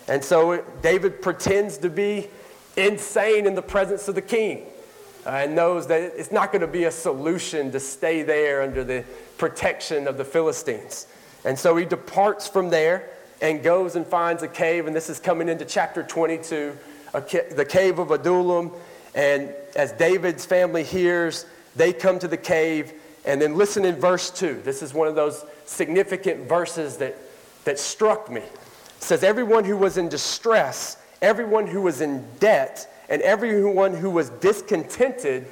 And 0.08 0.24
so 0.24 0.64
David 0.80 1.20
pretends 1.20 1.76
to 1.78 1.90
be 1.90 2.28
insane 2.76 3.46
in 3.46 3.54
the 3.54 3.62
presence 3.62 4.08
of 4.08 4.14
the 4.14 4.22
king 4.22 4.66
Uh, 5.24 5.30
and 5.30 5.54
knows 5.54 5.86
that 5.86 6.00
it's 6.00 6.32
not 6.32 6.50
going 6.50 6.62
to 6.62 6.66
be 6.66 6.84
a 6.84 6.90
solution 6.90 7.70
to 7.70 7.78
stay 7.78 8.22
there 8.22 8.62
under 8.62 8.82
the 8.82 9.04
protection 9.38 10.08
of 10.08 10.16
the 10.16 10.24
Philistines. 10.24 11.06
And 11.44 11.56
so 11.56 11.76
he 11.76 11.84
departs 11.84 12.48
from 12.48 12.70
there 12.70 13.08
and 13.40 13.62
goes 13.62 13.96
and 13.96 14.06
finds 14.06 14.42
a 14.42 14.48
cave, 14.48 14.86
and 14.86 14.94
this 14.94 15.08
is 15.08 15.20
coming 15.20 15.48
into 15.48 15.64
chapter 15.64 16.02
22, 16.02 16.76
ca- 17.12 17.54
the 17.54 17.64
cave 17.64 17.98
of 17.98 18.10
Adullam. 18.10 18.72
And 19.14 19.52
as 19.76 19.92
David's 19.92 20.46
family 20.46 20.84
hears, 20.84 21.46
they 21.76 21.92
come 21.92 22.18
to 22.20 22.28
the 22.28 22.36
cave. 22.36 22.92
And 23.24 23.40
then 23.40 23.56
listen 23.56 23.84
in 23.84 23.96
verse 23.96 24.30
2. 24.30 24.62
This 24.64 24.82
is 24.82 24.94
one 24.94 25.08
of 25.08 25.14
those 25.14 25.44
significant 25.64 26.48
verses 26.48 26.96
that, 26.98 27.16
that 27.64 27.78
struck 27.78 28.30
me. 28.30 28.40
It 28.40 29.02
says, 29.02 29.22
Everyone 29.22 29.64
who 29.64 29.76
was 29.76 29.96
in 29.96 30.08
distress, 30.08 30.96
everyone 31.20 31.66
who 31.66 31.82
was 31.82 32.00
in 32.00 32.24
debt, 32.40 32.91
and 33.08 33.22
everyone 33.22 33.94
who 33.94 34.10
was 34.10 34.30
discontented 34.30 35.46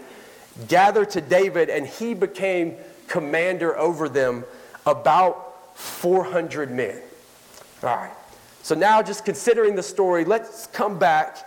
gathered 0.69 1.11
to 1.11 1.21
David, 1.21 1.71
and 1.71 1.87
he 1.87 2.15
became 2.15 2.77
commander 3.09 3.77
over 3.77 4.09
them, 4.09 4.45
about 4.87 5.77
400 5.77 6.71
men. 6.71 7.01
All 7.83 7.97
right. 7.97 8.13
So 8.63 8.75
now, 8.75 9.03
just 9.03 9.25
considering 9.25 9.75
the 9.75 9.83
story, 9.83 10.25
let's 10.25 10.67
come 10.69 10.99
back 10.99 11.39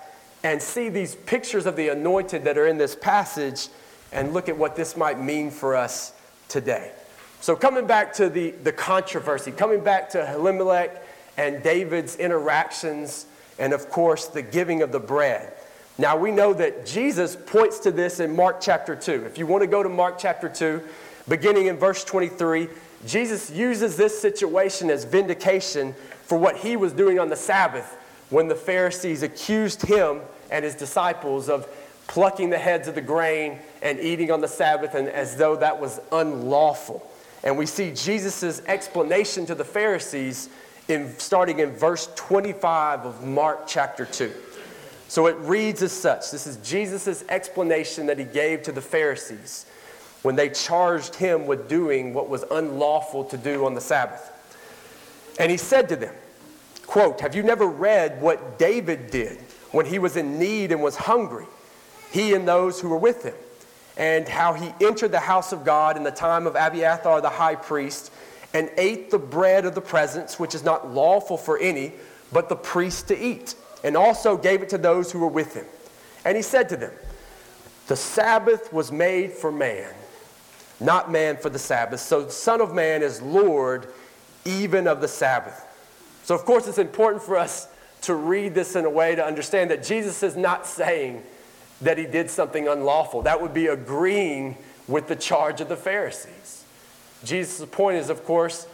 and 0.43 0.61
see 0.61 0.89
these 0.89 1.15
pictures 1.15 1.65
of 1.65 1.75
the 1.75 1.89
anointed 1.89 2.43
that 2.43 2.57
are 2.57 2.67
in 2.67 2.77
this 2.77 2.95
passage 2.95 3.69
and 4.11 4.33
look 4.33 4.49
at 4.49 4.57
what 4.57 4.75
this 4.75 4.97
might 4.97 5.19
mean 5.19 5.49
for 5.49 5.75
us 5.75 6.13
today. 6.49 6.91
So, 7.39 7.55
coming 7.55 7.87
back 7.87 8.13
to 8.13 8.29
the, 8.29 8.51
the 8.51 8.71
controversy, 8.71 9.51
coming 9.51 9.83
back 9.83 10.09
to 10.11 10.33
Elimelech 10.33 11.03
and 11.37 11.61
David's 11.63 12.15
interactions, 12.15 13.25
and 13.59 13.73
of 13.73 13.89
course, 13.89 14.27
the 14.27 14.41
giving 14.41 14.81
of 14.81 14.91
the 14.91 14.99
bread. 14.99 15.53
Now, 15.97 16.17
we 16.17 16.31
know 16.31 16.53
that 16.53 16.87
Jesus 16.87 17.35
points 17.35 17.79
to 17.79 17.91
this 17.91 18.19
in 18.19 18.35
Mark 18.35 18.59
chapter 18.59 18.95
2. 18.95 19.25
If 19.25 19.37
you 19.37 19.45
want 19.45 19.61
to 19.61 19.67
go 19.67 19.83
to 19.83 19.89
Mark 19.89 20.17
chapter 20.17 20.49
2, 20.49 20.81
beginning 21.29 21.67
in 21.67 21.77
verse 21.77 22.03
23, 22.03 22.67
Jesus 23.05 23.51
uses 23.51 23.95
this 23.95 24.19
situation 24.19 24.89
as 24.89 25.03
vindication 25.03 25.93
for 26.23 26.37
what 26.37 26.57
he 26.57 26.75
was 26.77 26.93
doing 26.93 27.19
on 27.19 27.29
the 27.29 27.35
Sabbath 27.35 27.97
when 28.31 28.47
the 28.47 28.55
Pharisees 28.55 29.21
accused 29.21 29.83
him 29.83 30.21
and 30.49 30.65
his 30.65 30.73
disciples 30.73 31.47
of 31.47 31.67
plucking 32.07 32.49
the 32.49 32.57
heads 32.57 32.87
of 32.87 32.95
the 32.95 33.01
grain 33.01 33.59
and 33.83 33.99
eating 33.99 34.31
on 34.31 34.41
the 34.41 34.47
Sabbath, 34.47 34.95
and 34.95 35.07
as 35.07 35.37
though 35.37 35.55
that 35.55 35.79
was 35.79 35.99
unlawful. 36.11 37.07
And 37.43 37.55
we 37.55 37.67
see 37.67 37.91
Jesus' 37.93 38.61
explanation 38.65 39.45
to 39.45 39.55
the 39.55 39.65
Pharisees 39.65 40.49
in, 40.87 41.13
starting 41.19 41.59
in 41.59 41.71
verse 41.71 42.09
25 42.15 43.05
of 43.05 43.23
Mark 43.23 43.67
chapter 43.67 44.05
2. 44.05 44.33
So 45.13 45.27
it 45.27 45.35
reads 45.41 45.83
as 45.83 45.91
such. 45.91 46.31
This 46.31 46.47
is 46.47 46.57
Jesus' 46.67 47.23
explanation 47.29 48.07
that 48.07 48.17
he 48.17 48.25
gave 48.25 48.63
to 48.63 48.71
the 48.71 48.81
Pharisees 48.81 49.67
when 50.23 50.35
they 50.35 50.49
charged 50.49 51.13
him 51.13 51.45
with 51.45 51.69
doing 51.69 52.15
what 52.15 52.29
was 52.29 52.43
unlawful 52.49 53.23
to 53.25 53.37
do 53.37 53.63
on 53.67 53.75
the 53.75 53.79
Sabbath. 53.79 54.31
And 55.39 55.51
he 55.51 55.57
said 55.57 55.87
to 55.89 55.95
them, 55.95 56.15
quote, 56.87 57.21
Have 57.21 57.35
you 57.35 57.43
never 57.43 57.67
read 57.67 58.23
what 58.23 58.57
David 58.57 59.11
did 59.11 59.37
when 59.69 59.85
he 59.85 59.99
was 59.99 60.17
in 60.17 60.39
need 60.39 60.71
and 60.71 60.81
was 60.81 60.95
hungry, 60.95 61.45
he 62.11 62.33
and 62.33 62.47
those 62.47 62.81
who 62.81 62.89
were 62.89 62.97
with 62.97 63.21
him, 63.21 63.35
and 63.95 64.27
how 64.27 64.53
he 64.53 64.73
entered 64.83 65.11
the 65.11 65.19
house 65.19 65.51
of 65.51 65.63
God 65.63 65.95
in 65.95 66.01
the 66.01 66.09
time 66.09 66.47
of 66.47 66.55
Abiathar 66.55 67.21
the 67.21 67.29
high 67.29 67.53
priest, 67.53 68.11
and 68.51 68.67
ate 68.77 69.11
the 69.11 69.19
bread 69.19 69.65
of 69.65 69.75
the 69.75 69.81
presence, 69.81 70.39
which 70.39 70.55
is 70.55 70.63
not 70.63 70.89
lawful 70.89 71.37
for 71.37 71.59
any, 71.59 71.93
but 72.31 72.49
the 72.49 72.55
priest 72.55 73.09
to 73.09 73.15
eat, 73.23 73.53
and 73.83 73.97
also 73.97 74.37
gave 74.37 74.61
it 74.61 74.69
to 74.69 74.77
those 74.77 75.11
who 75.11 75.19
were 75.19 75.27
with 75.27 75.55
him. 75.55 75.65
And 76.25 76.37
he 76.37 76.43
said 76.43 76.69
to 76.69 76.77
them, 76.77 76.93
The 77.87 77.95
Sabbath 77.95 78.71
was 78.71 78.91
made 78.91 79.31
for 79.31 79.51
man, 79.51 79.93
not 80.79 81.11
man 81.11 81.37
for 81.37 81.49
the 81.49 81.59
Sabbath. 81.59 81.99
So 81.99 82.23
the 82.23 82.31
Son 82.31 82.61
of 82.61 82.73
Man 82.73 83.01
is 83.01 83.21
Lord 83.21 83.87
even 84.45 84.87
of 84.87 85.01
the 85.01 85.07
Sabbath. 85.07 85.67
So, 86.23 86.35
of 86.35 86.45
course, 86.45 86.67
it's 86.67 86.77
important 86.77 87.21
for 87.21 87.37
us 87.37 87.67
to 88.01 88.15
read 88.15 88.53
this 88.53 88.75
in 88.75 88.85
a 88.85 88.89
way 88.89 89.15
to 89.15 89.25
understand 89.25 89.71
that 89.71 89.83
Jesus 89.83 90.23
is 90.23 90.35
not 90.35 90.65
saying 90.65 91.23
that 91.81 91.97
he 91.97 92.05
did 92.05 92.29
something 92.29 92.67
unlawful. 92.67 93.21
That 93.23 93.41
would 93.41 93.53
be 93.53 93.67
agreeing 93.67 94.57
with 94.87 95.07
the 95.07 95.15
charge 95.15 95.61
of 95.61 95.69
the 95.69 95.75
Pharisees. 95.75 96.63
Jesus' 97.23 97.65
point 97.69 97.97
is, 97.97 98.09
of 98.09 98.25
course, 98.25 98.67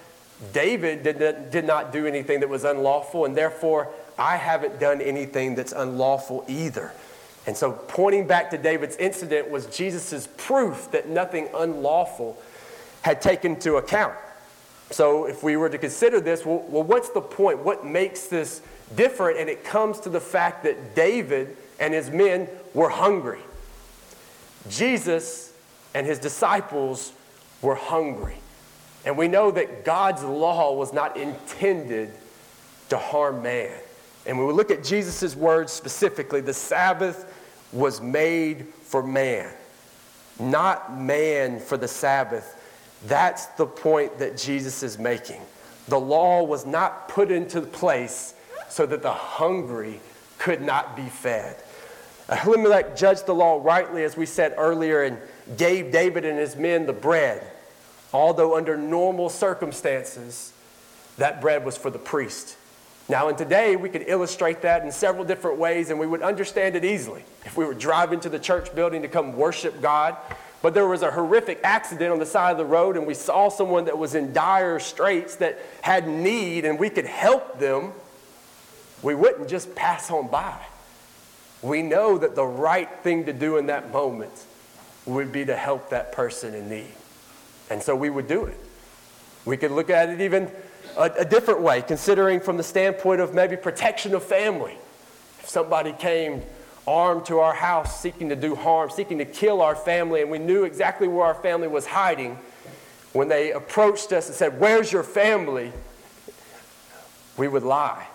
David 0.53 1.03
did, 1.03 1.51
did 1.51 1.65
not 1.65 1.91
do 1.91 2.05
anything 2.05 2.39
that 2.39 2.49
was 2.49 2.63
unlawful, 2.63 3.25
and 3.25 3.35
therefore 3.35 3.91
I 4.19 4.35
haven't 4.35 4.79
done 4.79 5.01
anything 5.01 5.55
that's 5.55 5.71
unlawful 5.71 6.45
either. 6.47 6.91
And 7.47 7.55
so, 7.55 7.71
pointing 7.71 8.27
back 8.27 8.49
to 8.51 8.57
David's 8.57 8.97
incident 8.97 9.49
was 9.49 9.65
Jesus' 9.67 10.27
proof 10.37 10.91
that 10.91 11.07
nothing 11.07 11.49
unlawful 11.55 12.37
had 13.01 13.21
taken 13.21 13.53
into 13.53 13.77
account. 13.77 14.13
So, 14.91 15.25
if 15.25 15.41
we 15.41 15.55
were 15.55 15.69
to 15.69 15.77
consider 15.77 16.19
this, 16.19 16.45
well, 16.45 16.65
well, 16.67 16.83
what's 16.83 17.09
the 17.09 17.21
point? 17.21 17.59
What 17.59 17.85
makes 17.85 18.27
this 18.27 18.61
different, 18.95 19.39
and 19.39 19.49
it 19.49 19.63
comes 19.63 19.99
to 20.01 20.09
the 20.09 20.19
fact 20.19 20.63
that 20.63 20.95
David 20.95 21.55
and 21.79 21.93
his 21.93 22.09
men 22.09 22.49
were 22.73 22.89
hungry. 22.89 23.39
Jesus 24.69 25.53
and 25.93 26.05
his 26.05 26.19
disciples 26.19 27.13
were 27.61 27.75
hungry. 27.75 28.37
And 29.05 29.17
we 29.17 29.27
know 29.27 29.49
that 29.51 29.85
God's 29.85 30.23
law 30.23 30.73
was 30.73 30.91
not 30.91 31.17
intended 31.17 32.11
to 32.89 32.97
harm 32.97 33.41
man. 33.41 33.71
And 34.29 34.37
when 34.37 34.45
we 34.45 34.53
look 34.53 34.69
at 34.69 34.83
Jesus' 34.83 35.35
words 35.35 35.73
specifically, 35.73 36.39
the 36.39 36.53
Sabbath 36.53 37.25
was 37.71 37.99
made 37.99 38.67
for 38.83 39.01
man, 39.01 39.51
not 40.39 40.95
man 40.95 41.59
for 41.59 41.77
the 41.77 41.87
Sabbath. 41.87 42.55
That's 43.07 43.47
the 43.47 43.65
point 43.65 44.19
that 44.19 44.37
Jesus 44.37 44.83
is 44.83 44.99
making. 44.99 45.41
The 45.87 45.99
law 45.99 46.43
was 46.43 46.67
not 46.67 47.09
put 47.09 47.31
into 47.31 47.61
place 47.61 48.35
so 48.69 48.85
that 48.85 49.01
the 49.01 49.11
hungry 49.11 49.99
could 50.37 50.61
not 50.61 50.95
be 50.95 51.09
fed. 51.09 51.55
Ahimelech 52.27 52.95
judged 52.95 53.25
the 53.25 53.33
law 53.33 53.59
rightly, 53.63 54.03
as 54.03 54.15
we 54.15 54.27
said 54.27 54.53
earlier, 54.59 55.01
and 55.01 55.17
gave 55.57 55.91
David 55.91 56.23
and 56.23 56.37
his 56.37 56.55
men 56.55 56.85
the 56.85 56.93
bread. 56.93 57.51
Although, 58.13 58.55
under 58.55 58.77
normal 58.77 59.29
circumstances, 59.29 60.53
that 61.17 61.41
bread 61.41 61.65
was 61.65 61.75
for 61.75 61.89
the 61.89 61.97
priest. 61.97 62.57
Now, 63.09 63.27
in 63.29 63.35
today, 63.35 63.75
we 63.75 63.89
could 63.89 64.05
illustrate 64.07 64.61
that 64.61 64.83
in 64.83 64.91
several 64.91 65.25
different 65.25 65.57
ways, 65.57 65.89
and 65.89 65.99
we 65.99 66.05
would 66.05 66.21
understand 66.21 66.75
it 66.75 66.85
easily. 66.85 67.25
If 67.43 67.57
we 67.57 67.65
were 67.65 67.73
driving 67.73 68.19
to 68.19 68.29
the 68.29 68.37
church 68.37 68.73
building 68.75 69.01
to 69.01 69.07
come 69.07 69.35
worship 69.35 69.81
God, 69.81 70.15
but 70.61 70.75
there 70.75 70.87
was 70.87 71.01
a 71.01 71.09
horrific 71.09 71.59
accident 71.63 72.11
on 72.11 72.19
the 72.19 72.25
side 72.25 72.51
of 72.51 72.57
the 72.59 72.65
road, 72.65 72.97
and 72.97 73.07
we 73.07 73.15
saw 73.15 73.49
someone 73.49 73.85
that 73.85 73.97
was 73.97 74.13
in 74.13 74.31
dire 74.31 74.79
straits 74.79 75.37
that 75.37 75.59
had 75.81 76.07
need, 76.07 76.65
and 76.65 76.77
we 76.77 76.89
could 76.89 77.05
help 77.05 77.59
them 77.59 77.93
we 79.01 79.15
wouldn't 79.15 79.49
just 79.49 79.75
pass 79.75 80.11
on 80.11 80.27
by. 80.27 80.59
We 81.61 81.81
know 81.81 82.17
that 82.17 82.35
the 82.35 82.45
right 82.45 82.89
thing 83.01 83.25
to 83.25 83.33
do 83.33 83.57
in 83.57 83.67
that 83.67 83.91
moment 83.91 84.45
would 85.05 85.31
be 85.31 85.45
to 85.45 85.55
help 85.55 85.89
that 85.89 86.11
person 86.11 86.53
in 86.53 86.69
need. 86.69 86.93
And 87.69 87.81
so 87.81 87.95
we 87.95 88.09
would 88.09 88.27
do 88.27 88.45
it. 88.45 88.57
We 89.45 89.57
could 89.57 89.71
look 89.71 89.89
at 89.89 90.09
it 90.09 90.21
even 90.21 90.51
a, 90.99 91.11
a, 91.19 91.25
different 91.25 91.61
way, 91.61 91.81
considering 91.81 92.39
from 92.39 92.57
the 92.57 92.63
standpoint 92.63 93.21
of 93.21 93.33
maybe 93.33 93.55
protection 93.55 94.13
of 94.13 94.23
family. 94.23 94.77
If 95.39 95.49
somebody 95.49 95.93
came 95.93 96.43
armed 96.87 97.25
to 97.25 97.39
our 97.39 97.53
house 97.53 97.99
seeking 97.99 98.29
to 98.29 98.35
do 98.35 98.55
harm, 98.55 98.89
seeking 98.89 99.17
to 99.17 99.25
kill 99.25 99.61
our 99.61 99.75
family, 99.75 100.21
and 100.21 100.29
we 100.29 100.39
knew 100.39 100.63
exactly 100.63 101.07
where 101.07 101.25
our 101.25 101.35
family 101.35 101.67
was 101.67 101.87
hiding, 101.87 102.37
when 103.13 103.27
they 103.27 103.51
approached 103.51 104.11
us 104.11 104.27
and 104.27 104.35
said, 104.35 104.59
Where's 104.59 104.91
your 104.91 105.03
family? 105.03 105.71
we 107.37 107.47
would 107.47 107.63
lie 107.63 108.05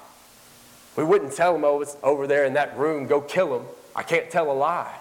we 0.97 1.05
wouldn't 1.05 1.33
tell 1.33 1.53
them, 1.53 1.65
oh, 1.65 1.81
it's 1.81 1.97
over 2.03 2.27
there 2.27 2.45
in 2.45 2.55
that 2.55 2.77
room, 2.79 3.07
go 3.07 3.21
kill 3.21 3.59
them. 3.59 3.67
I 3.97 4.03
can't 4.03 4.31
tell 4.31 4.51
a 4.51 4.55
lie. 4.55 4.95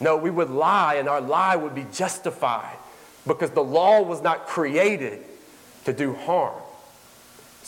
No, 0.00 0.16
we 0.16 0.30
would 0.30 0.50
lie, 0.50 0.94
and 0.94 1.08
our 1.08 1.20
lie 1.20 1.56
would 1.56 1.74
be 1.74 1.86
justified 1.92 2.76
because 3.26 3.50
the 3.50 3.64
law 3.64 4.00
was 4.02 4.22
not 4.22 4.46
created 4.46 5.24
to 5.84 5.92
do 5.92 6.14
harm. 6.14 6.54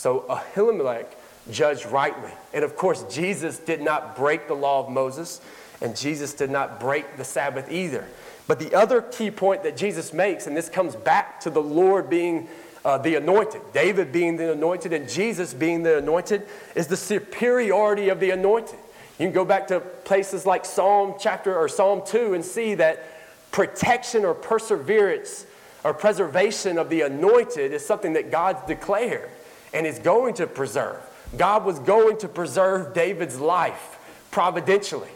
So 0.00 0.24
Ahimelech 0.30 1.04
judged 1.50 1.84
rightly. 1.84 2.30
And 2.54 2.64
of 2.64 2.74
course, 2.74 3.02
Jesus 3.14 3.58
did 3.58 3.82
not 3.82 4.16
break 4.16 4.48
the 4.48 4.54
law 4.54 4.82
of 4.82 4.88
Moses, 4.90 5.42
and 5.82 5.94
Jesus 5.94 6.32
did 6.32 6.48
not 6.48 6.80
break 6.80 7.18
the 7.18 7.24
Sabbath 7.24 7.70
either. 7.70 8.06
But 8.46 8.60
the 8.60 8.74
other 8.74 9.02
key 9.02 9.30
point 9.30 9.62
that 9.64 9.76
Jesus 9.76 10.14
makes, 10.14 10.46
and 10.46 10.56
this 10.56 10.70
comes 10.70 10.96
back 10.96 11.38
to 11.42 11.50
the 11.50 11.60
Lord 11.60 12.08
being 12.08 12.48
uh, 12.82 12.96
the 12.96 13.16
anointed, 13.16 13.60
David 13.74 14.10
being 14.10 14.38
the 14.38 14.52
anointed, 14.52 14.94
and 14.94 15.06
Jesus 15.06 15.52
being 15.52 15.82
the 15.82 15.98
anointed, 15.98 16.46
is 16.74 16.86
the 16.86 16.96
superiority 16.96 18.08
of 18.08 18.20
the 18.20 18.30
anointed. 18.30 18.78
You 19.18 19.26
can 19.26 19.34
go 19.34 19.44
back 19.44 19.66
to 19.66 19.80
places 19.80 20.46
like 20.46 20.64
Psalm 20.64 21.16
chapter 21.20 21.54
or 21.54 21.68
Psalm 21.68 22.00
2 22.06 22.32
and 22.32 22.42
see 22.42 22.72
that 22.76 23.04
protection 23.52 24.24
or 24.24 24.32
perseverance 24.32 25.44
or 25.84 25.92
preservation 25.92 26.78
of 26.78 26.88
the 26.88 27.02
anointed 27.02 27.74
is 27.74 27.84
something 27.84 28.14
that 28.14 28.30
God's 28.30 28.66
declared 28.66 29.28
and 29.72 29.86
is 29.86 29.98
going 29.98 30.34
to 30.34 30.46
preserve. 30.46 30.98
God 31.36 31.64
was 31.64 31.78
going 31.78 32.18
to 32.18 32.28
preserve 32.28 32.92
David's 32.94 33.38
life 33.38 33.98
providentially. 34.30 35.10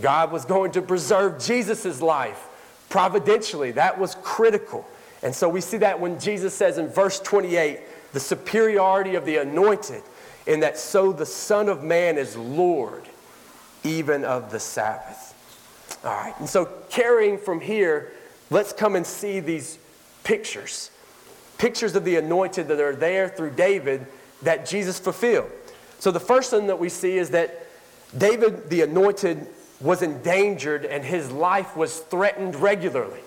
God 0.00 0.32
was 0.32 0.44
going 0.44 0.72
to 0.72 0.82
preserve 0.82 1.42
Jesus' 1.42 2.00
life 2.00 2.48
providentially. 2.88 3.72
That 3.72 3.98
was 3.98 4.16
critical. 4.22 4.86
And 5.22 5.34
so 5.34 5.48
we 5.48 5.60
see 5.60 5.78
that 5.78 6.00
when 6.00 6.18
Jesus 6.18 6.54
says 6.54 6.78
in 6.78 6.88
verse 6.88 7.20
28, 7.20 7.80
the 8.12 8.20
superiority 8.20 9.14
of 9.14 9.24
the 9.24 9.36
anointed, 9.36 10.02
in 10.46 10.60
that 10.60 10.76
so 10.78 11.12
the 11.12 11.26
Son 11.26 11.68
of 11.68 11.82
Man 11.82 12.18
is 12.18 12.36
Lord, 12.36 13.04
even 13.84 14.24
of 14.24 14.50
the 14.50 14.58
Sabbath. 14.58 15.28
All 16.04 16.10
right, 16.10 16.34
and 16.38 16.48
so 16.48 16.68
carrying 16.90 17.38
from 17.38 17.60
here, 17.60 18.12
let's 18.50 18.72
come 18.72 18.96
and 18.96 19.06
see 19.06 19.40
these 19.40 19.78
pictures. 20.24 20.90
Pictures 21.62 21.94
of 21.94 22.04
the 22.04 22.16
anointed 22.16 22.66
that 22.66 22.80
are 22.80 22.96
there 22.96 23.28
through 23.28 23.52
David 23.52 24.04
that 24.42 24.66
Jesus 24.66 24.98
fulfilled. 24.98 25.48
So 26.00 26.10
the 26.10 26.18
first 26.18 26.50
thing 26.50 26.66
that 26.66 26.80
we 26.80 26.88
see 26.88 27.16
is 27.16 27.30
that 27.30 27.68
David, 28.18 28.68
the 28.68 28.80
anointed, 28.80 29.46
was 29.80 30.02
endangered 30.02 30.84
and 30.84 31.04
his 31.04 31.30
life 31.30 31.76
was 31.76 32.00
threatened 32.00 32.56
regularly. 32.56 33.20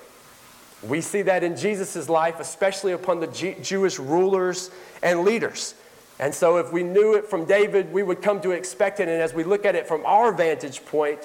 We 0.84 1.00
see 1.00 1.22
that 1.22 1.46
in 1.46 1.56
Jesus' 1.56 2.10
life, 2.10 2.42
especially 2.42 2.92
upon 2.92 3.22
the 3.22 3.28
G- 3.28 3.56
Jewish 3.62 4.00
rulers 4.00 4.70
and 5.02 5.22
leaders. 5.22 5.74
And 6.20 6.36
so, 6.36 6.58
if 6.58 6.74
we 6.74 6.84
knew 6.84 7.14
it 7.14 7.30
from 7.30 7.46
David, 7.46 7.94
we 7.94 8.04
would 8.04 8.22
come 8.22 8.42
to 8.42 8.52
expect 8.52 9.00
it. 9.00 9.08
And 9.08 9.22
as 9.22 9.34
we 9.34 9.46
look 9.46 9.64
at 9.64 9.76
it 9.76 9.88
from 9.88 10.06
our 10.06 10.34
vantage 10.34 10.84
point, 10.84 11.20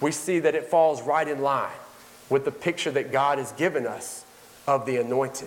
we 0.00 0.10
see 0.10 0.40
that 0.40 0.56
it 0.56 0.64
falls 0.64 1.00
right 1.00 1.28
in 1.28 1.42
line 1.42 1.78
with 2.28 2.44
the 2.44 2.50
picture 2.50 2.90
that 2.90 3.12
God 3.12 3.38
has 3.38 3.52
given 3.52 3.86
us 3.86 4.24
of 4.66 4.84
the 4.84 4.96
anointed. 4.96 5.46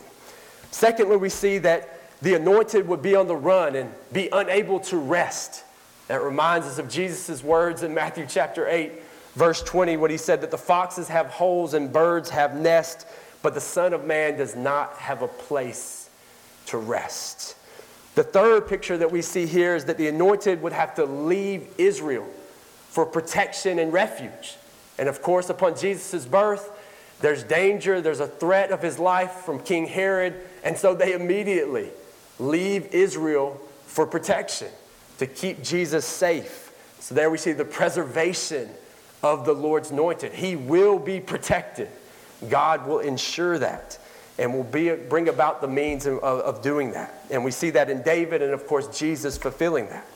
Secondly, 0.71 1.17
we 1.17 1.29
see 1.29 1.57
that 1.59 1.99
the 2.21 2.33
anointed 2.33 2.87
would 2.87 3.01
be 3.01 3.15
on 3.15 3.27
the 3.27 3.35
run 3.35 3.75
and 3.75 3.91
be 4.11 4.29
unable 4.31 4.79
to 4.81 4.97
rest. 4.97 5.63
That 6.07 6.21
reminds 6.21 6.67
us 6.67 6.79
of 6.79 6.89
Jesus' 6.89 7.43
words 7.43 7.83
in 7.83 7.93
Matthew 7.93 8.25
chapter 8.27 8.67
8, 8.67 8.91
verse 9.35 9.61
20, 9.61 9.97
when 9.97 10.11
he 10.11 10.17
said 10.17 10.41
that 10.41 10.51
the 10.51 10.57
foxes 10.57 11.07
have 11.07 11.27
holes 11.27 11.73
and 11.73 11.93
birds 11.93 12.29
have 12.29 12.55
nests, 12.55 13.05
but 13.41 13.53
the 13.53 13.61
Son 13.61 13.93
of 13.93 14.05
Man 14.05 14.37
does 14.37 14.55
not 14.55 14.97
have 14.97 15.21
a 15.21 15.27
place 15.27 16.09
to 16.67 16.77
rest. 16.77 17.55
The 18.15 18.23
third 18.23 18.67
picture 18.67 18.97
that 18.97 19.11
we 19.11 19.21
see 19.21 19.45
here 19.45 19.75
is 19.75 19.85
that 19.85 19.97
the 19.97 20.07
anointed 20.07 20.61
would 20.61 20.73
have 20.73 20.95
to 20.95 21.05
leave 21.05 21.67
Israel 21.77 22.27
for 22.89 23.05
protection 23.05 23.79
and 23.79 23.93
refuge. 23.93 24.57
And 24.97 25.07
of 25.07 25.21
course, 25.21 25.49
upon 25.49 25.77
Jesus' 25.77 26.25
birth, 26.25 26.71
there's 27.21 27.43
danger, 27.43 28.01
there's 28.01 28.19
a 28.19 28.27
threat 28.27 28.71
of 28.71 28.81
his 28.81 28.97
life 28.97 29.31
from 29.31 29.59
King 29.59 29.87
Herod, 29.87 30.35
and 30.63 30.77
so 30.77 30.95
they 30.95 31.13
immediately 31.13 31.89
leave 32.39 32.93
Israel 32.93 33.59
for 33.85 34.05
protection 34.05 34.69
to 35.17 35.27
keep 35.27 35.61
Jesus 35.61 36.05
safe. 36.05 36.71
So 36.99 37.15
there 37.15 37.29
we 37.29 37.37
see 37.37 37.51
the 37.51 37.65
preservation 37.65 38.69
of 39.21 39.45
the 39.45 39.53
Lord's 39.53 39.91
anointed. 39.91 40.33
He 40.33 40.55
will 40.55 40.99
be 40.99 41.19
protected. 41.19 41.89
God 42.49 42.87
will 42.87 42.99
ensure 42.99 43.57
that 43.57 43.97
and 44.37 44.53
will 44.53 44.63
be, 44.63 44.95
bring 44.95 45.27
about 45.27 45.59
the 45.59 45.67
means 45.67 46.05
of, 46.05 46.19
of 46.19 46.61
doing 46.61 46.91
that. 46.91 47.25
And 47.29 47.43
we 47.43 47.51
see 47.51 47.71
that 47.71 47.89
in 47.89 48.01
David 48.01 48.41
and, 48.41 48.53
of 48.53 48.65
course, 48.65 48.87
Jesus 48.97 49.37
fulfilling 49.37 49.89
that. 49.89 50.07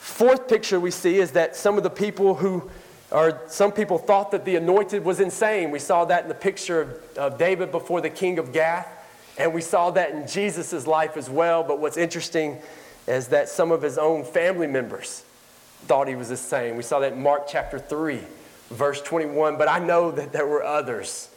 Fourth 0.00 0.48
picture 0.48 0.80
we 0.80 0.90
see 0.90 1.20
is 1.20 1.30
that 1.32 1.54
some 1.54 1.76
of 1.76 1.84
the 1.84 1.90
people 1.90 2.34
who 2.34 2.68
or 3.12 3.40
some 3.46 3.72
people 3.72 3.98
thought 3.98 4.30
that 4.30 4.44
the 4.44 4.56
anointed 4.56 5.04
was 5.04 5.20
insane. 5.20 5.70
We 5.70 5.78
saw 5.78 6.04
that 6.06 6.22
in 6.22 6.28
the 6.28 6.34
picture 6.34 6.80
of, 6.80 7.18
of 7.18 7.38
David 7.38 7.70
before 7.70 8.00
the 8.00 8.10
king 8.10 8.38
of 8.38 8.52
Gath, 8.52 8.88
and 9.38 9.52
we 9.52 9.60
saw 9.60 9.90
that 9.90 10.10
in 10.10 10.26
Jesus' 10.26 10.86
life 10.86 11.16
as 11.16 11.28
well. 11.28 11.62
But 11.62 11.78
what's 11.78 11.96
interesting 11.96 12.58
is 13.06 13.28
that 13.28 13.48
some 13.48 13.70
of 13.70 13.82
his 13.82 13.98
own 13.98 14.24
family 14.24 14.66
members 14.66 15.24
thought 15.82 16.08
he 16.08 16.14
was 16.14 16.30
insane. 16.30 16.76
We 16.76 16.82
saw 16.82 17.00
that 17.00 17.12
in 17.12 17.22
Mark 17.22 17.46
chapter 17.48 17.78
3, 17.78 18.20
verse 18.70 19.02
21. 19.02 19.58
But 19.58 19.68
I 19.68 19.78
know 19.78 20.10
that 20.10 20.32
there 20.32 20.46
were 20.46 20.62
others 20.62 21.30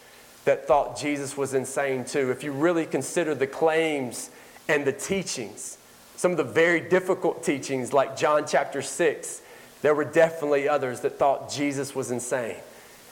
that 0.46 0.68
thought 0.68 0.98
Jesus 0.98 1.36
was 1.36 1.54
insane 1.54 2.06
too. 2.06 2.32
If 2.32 2.44
you 2.44 2.52
really 2.52 2.86
consider 2.86 3.34
the 3.34 3.48
claims 3.48 4.30
and 4.68 4.86
the 4.86 4.94
teachings 4.94 5.78
some 6.16 6.32
of 6.32 6.38
the 6.38 6.44
very 6.44 6.80
difficult 6.80 7.44
teachings, 7.44 7.92
like 7.94 8.16
John 8.16 8.46
chapter 8.48 8.82
6, 8.82 9.42
there 9.86 9.96
were 9.96 10.06
definitely 10.06 10.68
others 10.68 11.02
that 11.02 11.20
thought 11.20 11.52
Jesus 11.52 11.94
was 11.94 12.12
insane. 12.12 12.58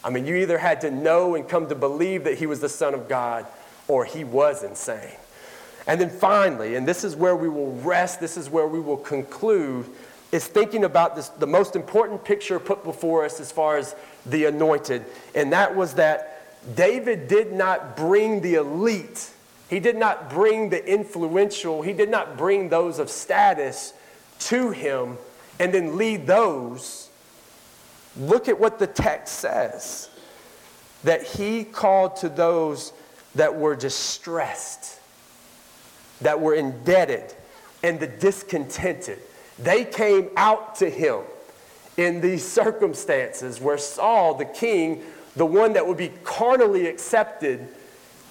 I 0.03 0.09
mean, 0.09 0.25
you 0.25 0.35
either 0.35 0.57
had 0.57 0.81
to 0.81 0.91
know 0.91 1.35
and 1.35 1.47
come 1.47 1.69
to 1.69 1.75
believe 1.75 2.25
that 2.25 2.37
he 2.37 2.45
was 2.45 2.59
the 2.59 2.69
Son 2.69 2.93
of 2.93 3.07
God, 3.07 3.45
or 3.87 4.05
he 4.05 4.23
was 4.23 4.63
insane. 4.63 5.15
And 5.87 5.99
then 5.99 6.09
finally, 6.09 6.75
and 6.75 6.87
this 6.87 7.03
is 7.03 7.15
where 7.15 7.35
we 7.35 7.49
will 7.49 7.73
rest, 7.73 8.19
this 8.19 8.37
is 8.37 8.49
where 8.49 8.67
we 8.67 8.79
will 8.79 8.97
conclude, 8.97 9.85
is 10.31 10.47
thinking 10.47 10.83
about 10.83 11.15
this, 11.15 11.29
the 11.29 11.47
most 11.47 11.75
important 11.75 12.23
picture 12.23 12.59
put 12.59 12.83
before 12.83 13.23
us 13.25 13.39
as 13.39 13.51
far 13.51 13.77
as 13.77 13.95
the 14.25 14.45
anointed. 14.45 15.05
And 15.35 15.53
that 15.53 15.75
was 15.75 15.93
that 15.95 16.75
David 16.75 17.27
did 17.27 17.51
not 17.53 17.95
bring 17.95 18.41
the 18.41 18.55
elite 18.55 19.29
he 19.73 19.79
did 19.79 19.97
not 19.97 20.29
bring 20.29 20.69
the 20.69 20.85
influential, 20.85 21.81
he 21.81 21.93
did 21.93 22.09
not 22.09 22.37
bring 22.37 22.69
those 22.69 22.99
of 22.99 23.09
status 23.09 23.93
to 24.41 24.69
him 24.69 25.17
and 25.59 25.73
then 25.73 25.97
lead 25.97 26.27
those. 26.27 27.09
Look 28.17 28.47
at 28.47 28.59
what 28.59 28.79
the 28.79 28.87
text 28.87 29.39
says 29.39 30.09
that 31.03 31.23
he 31.23 31.63
called 31.63 32.15
to 32.17 32.29
those 32.29 32.93
that 33.35 33.55
were 33.55 33.75
distressed, 33.75 34.99
that 36.21 36.39
were 36.39 36.53
indebted, 36.53 37.33
and 37.81 37.99
the 37.99 38.07
discontented. 38.07 39.19
They 39.59 39.83
came 39.83 40.29
out 40.37 40.75
to 40.75 40.89
him 40.89 41.21
in 41.97 42.21
these 42.21 42.47
circumstances 42.47 43.59
where 43.59 43.77
Saul, 43.77 44.35
the 44.35 44.45
king, 44.45 45.03
the 45.35 45.45
one 45.45 45.73
that 45.73 45.85
would 45.85 45.97
be 45.97 46.11
carnally 46.23 46.87
accepted, 46.87 47.67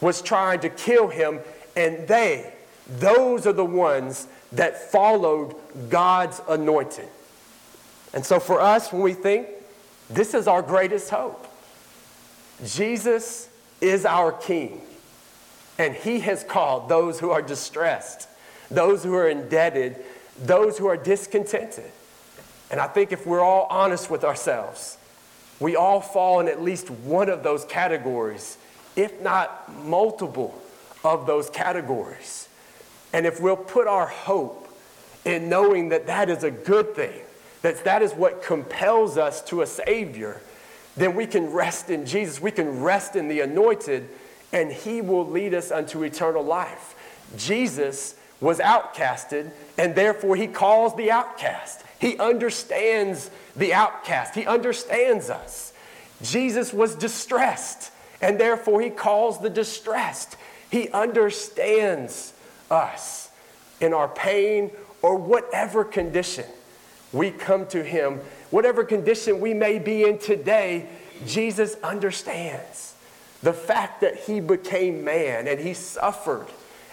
was 0.01 0.23
trying 0.23 0.61
to 0.61 0.69
kill 0.69 1.09
him, 1.09 1.41
and 1.77 2.09
they, 2.09 2.53
those 2.89 3.47
are 3.47 3.53
the 3.53 3.65
ones 3.65 4.27
that 4.53 4.91
followed 4.91 5.55
God's 5.89 6.41
anointing. 6.49 7.09
And 8.13 8.25
so 8.25 8.39
for 8.41 8.61
us, 8.61 8.93
when 8.93 9.03
we 9.03 9.15
think, 9.15 9.49
this 10.11 10.35
is 10.35 10.47
our 10.47 10.63
greatest 10.63 11.11
hope. 11.11 11.47
Jesus 12.65 13.49
is 13.81 14.05
our 14.05 14.31
King, 14.31 14.83
and 15.79 15.95
He 15.95 16.21
has 16.21 16.45
called 16.45 16.89
those 16.89 17.19
who 17.19 17.31
are 17.31 17.43
distressed, 17.43 18.29
those 18.71 19.03
who 19.03 19.15
are 19.15 19.29
indebted, 19.29 19.97
those 20.41 20.79
who 20.79 20.87
are 20.87 20.97
discontented. 20.97 21.91
And 22.71 22.81
I 22.81 22.87
think 22.87 23.13
if 23.13 23.27
we're 23.27 23.41
all 23.41 23.67
honest 23.71 24.11
with 24.11 24.25
ourselves, 24.25 24.99
we 25.61 25.77
all 25.77 26.01
fall 26.01 26.41
in 26.41 26.49
at 26.49 26.63
least 26.63 26.91
one 26.91 27.29
of 27.29 27.43
those 27.43 27.65
categories 27.65 28.59
if 28.97 29.21
not 29.23 29.73
multiple 29.85 30.61
of 31.05 31.27
those 31.27 31.51
categories. 31.51 32.49
And 33.13 33.27
if 33.27 33.41
we'll 33.41 33.57
put 33.57 33.87
our 33.87 34.07
hope 34.07 34.69
in 35.25 35.49
knowing 35.49 35.91
that 35.91 36.07
that 36.07 36.31
is 36.31 36.45
a 36.45 36.51
good 36.51 36.95
thing, 36.95 37.21
that 37.63 37.85
that 37.85 38.03
is 38.03 38.13
what 38.13 38.43
compels 38.43 39.17
us 39.17 39.43
to 39.45 39.63
a 39.63 39.67
Savior, 39.67 40.41
then 40.97 41.15
we 41.15 41.27
can 41.27 41.53
rest 41.53 41.91
in 41.91 42.07
Jesus. 42.07 42.41
We 42.41 42.51
can 42.51 42.83
rest 42.83 43.17
in 43.17 43.29
the 43.29 43.41
anointed, 43.41 44.09
and 44.53 44.73
He 44.73 45.01
will 45.01 45.27
lead 45.27 45.55
us 45.55 45.71
unto 45.71 46.03
eternal 46.03 46.43
life. 46.43 46.95
Jesus 47.37 48.15
was 48.41 48.59
outcasted, 48.59 49.51
and 49.79 49.95
therefore 49.95 50.37
He 50.37 50.47
calls 50.47 50.97
the 50.97 51.11
outcast. 51.11 51.83
He 51.99 52.19
understands 52.19 53.31
the 53.55 53.73
outcast, 53.75 54.35
He 54.35 54.47
understands 54.47 55.31
us. 55.31 55.73
Jesus 56.23 56.73
was 56.73 56.95
distressed, 56.95 57.91
and 58.21 58.39
therefore 58.39 58.81
he 58.81 58.91
calls 58.91 59.41
the 59.41 59.51
distressed. 59.51 60.37
He 60.71 60.89
understands 60.91 62.32
us 62.73 63.31
in 63.81 63.93
our 63.93 64.09
pain 64.09 64.71
or 65.03 65.17
whatever 65.17 65.85
condition 65.85 66.47
we 67.13 67.31
come 67.31 67.67
to 67.67 67.85
him, 67.85 68.21
whatever 68.51 68.85
condition 68.85 69.41
we 69.41 69.53
may 69.53 69.79
be 69.79 70.05
in 70.05 70.19
today, 70.19 70.89
Jesus 71.27 71.77
understands 71.83 72.95
the 73.43 73.53
fact 73.53 74.01
that 74.01 74.17
he 74.17 74.41
became 74.41 75.05
man 75.05 75.47
and 75.47 75.61
he 75.61 75.75
suffered 75.75 76.47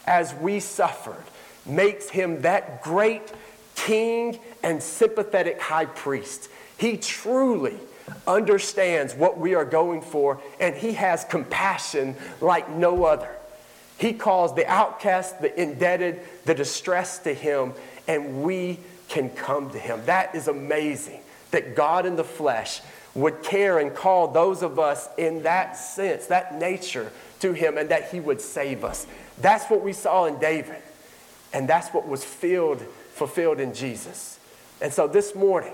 as 0.06 0.34
we 0.36 0.60
suffered 0.60 1.24
makes 1.66 2.10
him 2.10 2.42
that 2.42 2.82
great 2.82 3.32
king 3.76 4.40
and 4.64 4.82
sympathetic 4.82 5.62
high 5.62 5.86
priest. 5.86 6.50
He 6.78 6.98
truly 6.98 7.78
understands 8.28 9.14
what 9.14 9.38
we 9.38 9.54
are 9.54 9.66
going 9.66 10.02
for, 10.02 10.42
and 10.60 10.76
he 10.76 10.94
has 10.94 11.24
compassion 11.26 12.16
like 12.42 12.70
no 12.70 13.04
other. 13.06 13.39
He 14.00 14.14
calls 14.14 14.56
the 14.56 14.66
outcast, 14.66 15.42
the 15.42 15.62
indebted, 15.62 16.22
the 16.46 16.56
distressed 16.56 17.26
to 17.26 17.34
him, 17.34 17.74
and 18.08 18.42
we 18.44 18.80
can 19.10 19.30
come 19.30 19.70
to 19.72 19.78
him. 19.78 20.02
That 20.06 20.34
is 20.34 20.48
amazing 20.48 21.20
that 21.52 21.76
God 21.76 22.06
in 22.06 22.16
the 22.16 22.24
flesh 22.24 22.80
would 23.14 23.44
care 23.44 23.78
and 23.78 23.94
call 23.94 24.30
those 24.30 24.64
of 24.64 24.80
us 24.80 25.10
in 25.18 25.44
that 25.44 25.76
sense, 25.76 26.28
that 26.28 26.56
nature, 26.56 27.12
to 27.42 27.52
him, 27.52 27.78
and 27.78 27.90
that 27.90 28.10
he 28.10 28.22
would 28.22 28.40
save 28.40 28.86
us. 28.86 29.06
That's 29.40 29.70
what 29.70 29.84
we 29.84 29.92
saw 29.92 30.26
in 30.26 30.40
David, 30.40 30.82
and 31.52 31.68
that's 31.68 31.90
what 31.90 32.08
was 32.08 32.24
filled, 32.24 32.82
fulfilled 33.14 33.60
in 33.60 33.74
Jesus. 33.74 34.40
And 34.80 34.94
so 34.94 35.08
this 35.08 35.36
morning, 35.36 35.74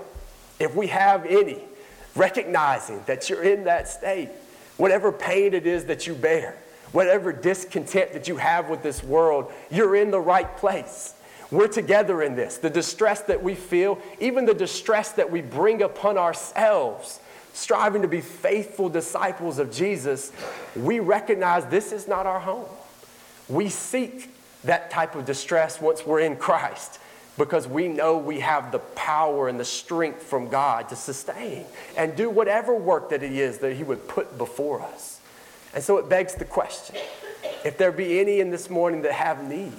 if 0.58 0.74
we 0.74 0.88
have 0.88 1.24
any, 1.26 1.60
recognizing 2.16 3.04
that 3.06 3.30
you're 3.30 3.44
in 3.44 3.64
that 3.64 3.86
state, 3.86 4.30
whatever 4.78 5.12
pain 5.12 5.54
it 5.54 5.64
is 5.64 5.84
that 5.84 6.08
you 6.08 6.14
bear, 6.14 6.56
whatever 6.92 7.32
discontent 7.32 8.12
that 8.12 8.28
you 8.28 8.36
have 8.36 8.68
with 8.68 8.82
this 8.82 9.02
world, 9.02 9.52
you're 9.70 9.96
in 9.96 10.10
the 10.10 10.20
right 10.20 10.56
place. 10.56 11.14
We're 11.50 11.68
together 11.68 12.22
in 12.22 12.34
this. 12.34 12.58
The 12.58 12.70
distress 12.70 13.22
that 13.22 13.42
we 13.42 13.54
feel, 13.54 14.00
even 14.18 14.46
the 14.46 14.54
distress 14.54 15.12
that 15.12 15.30
we 15.30 15.42
bring 15.42 15.82
upon 15.82 16.18
ourselves, 16.18 17.20
striving 17.52 18.02
to 18.02 18.08
be 18.08 18.20
faithful 18.20 18.88
disciples 18.88 19.58
of 19.58 19.70
Jesus, 19.70 20.32
we 20.74 21.00
recognize 21.00 21.64
this 21.66 21.92
is 21.92 22.08
not 22.08 22.26
our 22.26 22.40
home. 22.40 22.66
We 23.48 23.68
seek 23.68 24.30
that 24.64 24.90
type 24.90 25.14
of 25.14 25.24
distress 25.24 25.80
once 25.80 26.04
we're 26.04 26.20
in 26.20 26.36
Christ 26.36 26.98
because 27.38 27.68
we 27.68 27.88
know 27.88 28.18
we 28.18 28.40
have 28.40 28.72
the 28.72 28.78
power 28.78 29.48
and 29.48 29.60
the 29.60 29.64
strength 29.64 30.22
from 30.22 30.48
God 30.48 30.88
to 30.88 30.96
sustain 30.96 31.64
and 31.96 32.16
do 32.16 32.30
whatever 32.30 32.74
work 32.74 33.10
that 33.10 33.22
it 33.22 33.32
is 33.32 33.58
that 33.58 33.74
He 33.74 33.84
would 33.84 34.08
put 34.08 34.36
before 34.36 34.82
us. 34.82 35.20
And 35.76 35.84
so 35.84 35.98
it 35.98 36.08
begs 36.08 36.34
the 36.34 36.46
question 36.46 36.96
if 37.62 37.76
there 37.76 37.92
be 37.92 38.18
any 38.18 38.40
in 38.40 38.50
this 38.50 38.70
morning 38.70 39.02
that 39.02 39.12
have 39.12 39.46
need, 39.46 39.74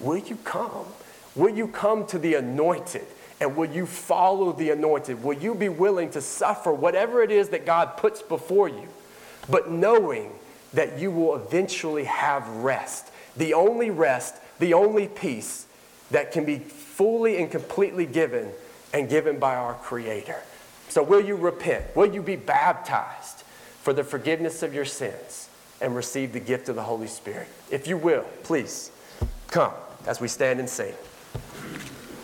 will 0.00 0.16
you 0.16 0.36
come? 0.36 0.86
Will 1.34 1.54
you 1.54 1.68
come 1.68 2.06
to 2.06 2.18
the 2.18 2.34
anointed? 2.34 3.04
And 3.38 3.54
will 3.54 3.70
you 3.70 3.84
follow 3.84 4.52
the 4.52 4.70
anointed? 4.70 5.22
Will 5.22 5.36
you 5.36 5.54
be 5.54 5.68
willing 5.68 6.08
to 6.12 6.22
suffer 6.22 6.72
whatever 6.72 7.22
it 7.22 7.30
is 7.30 7.50
that 7.50 7.66
God 7.66 7.98
puts 7.98 8.22
before 8.22 8.68
you, 8.70 8.88
but 9.50 9.70
knowing 9.70 10.32
that 10.72 10.98
you 10.98 11.10
will 11.10 11.36
eventually 11.36 12.04
have 12.04 12.48
rest? 12.48 13.10
The 13.36 13.52
only 13.52 13.90
rest, 13.90 14.36
the 14.58 14.72
only 14.72 15.06
peace 15.06 15.66
that 16.12 16.32
can 16.32 16.46
be 16.46 16.60
fully 16.60 17.36
and 17.36 17.50
completely 17.50 18.06
given 18.06 18.52
and 18.94 19.06
given 19.06 19.38
by 19.38 19.54
our 19.54 19.74
Creator. 19.74 20.42
So, 20.88 21.02
will 21.02 21.20
you 21.20 21.36
repent? 21.36 21.94
Will 21.94 22.14
you 22.14 22.22
be 22.22 22.36
baptized 22.36 23.35
for 23.86 23.92
the 23.92 24.02
forgiveness 24.02 24.64
of 24.64 24.74
your 24.74 24.84
sins 24.84 25.48
and 25.80 25.94
receive 25.94 26.32
the 26.32 26.40
gift 26.40 26.68
of 26.68 26.74
the 26.74 26.82
Holy 26.82 27.06
Spirit? 27.06 27.46
If 27.70 27.86
you 27.86 27.96
will, 27.96 28.24
please 28.42 28.90
come 29.46 29.70
as 30.08 30.20
we 30.20 30.26
stand 30.26 30.58
and 30.58 30.68
sing. 30.68 30.92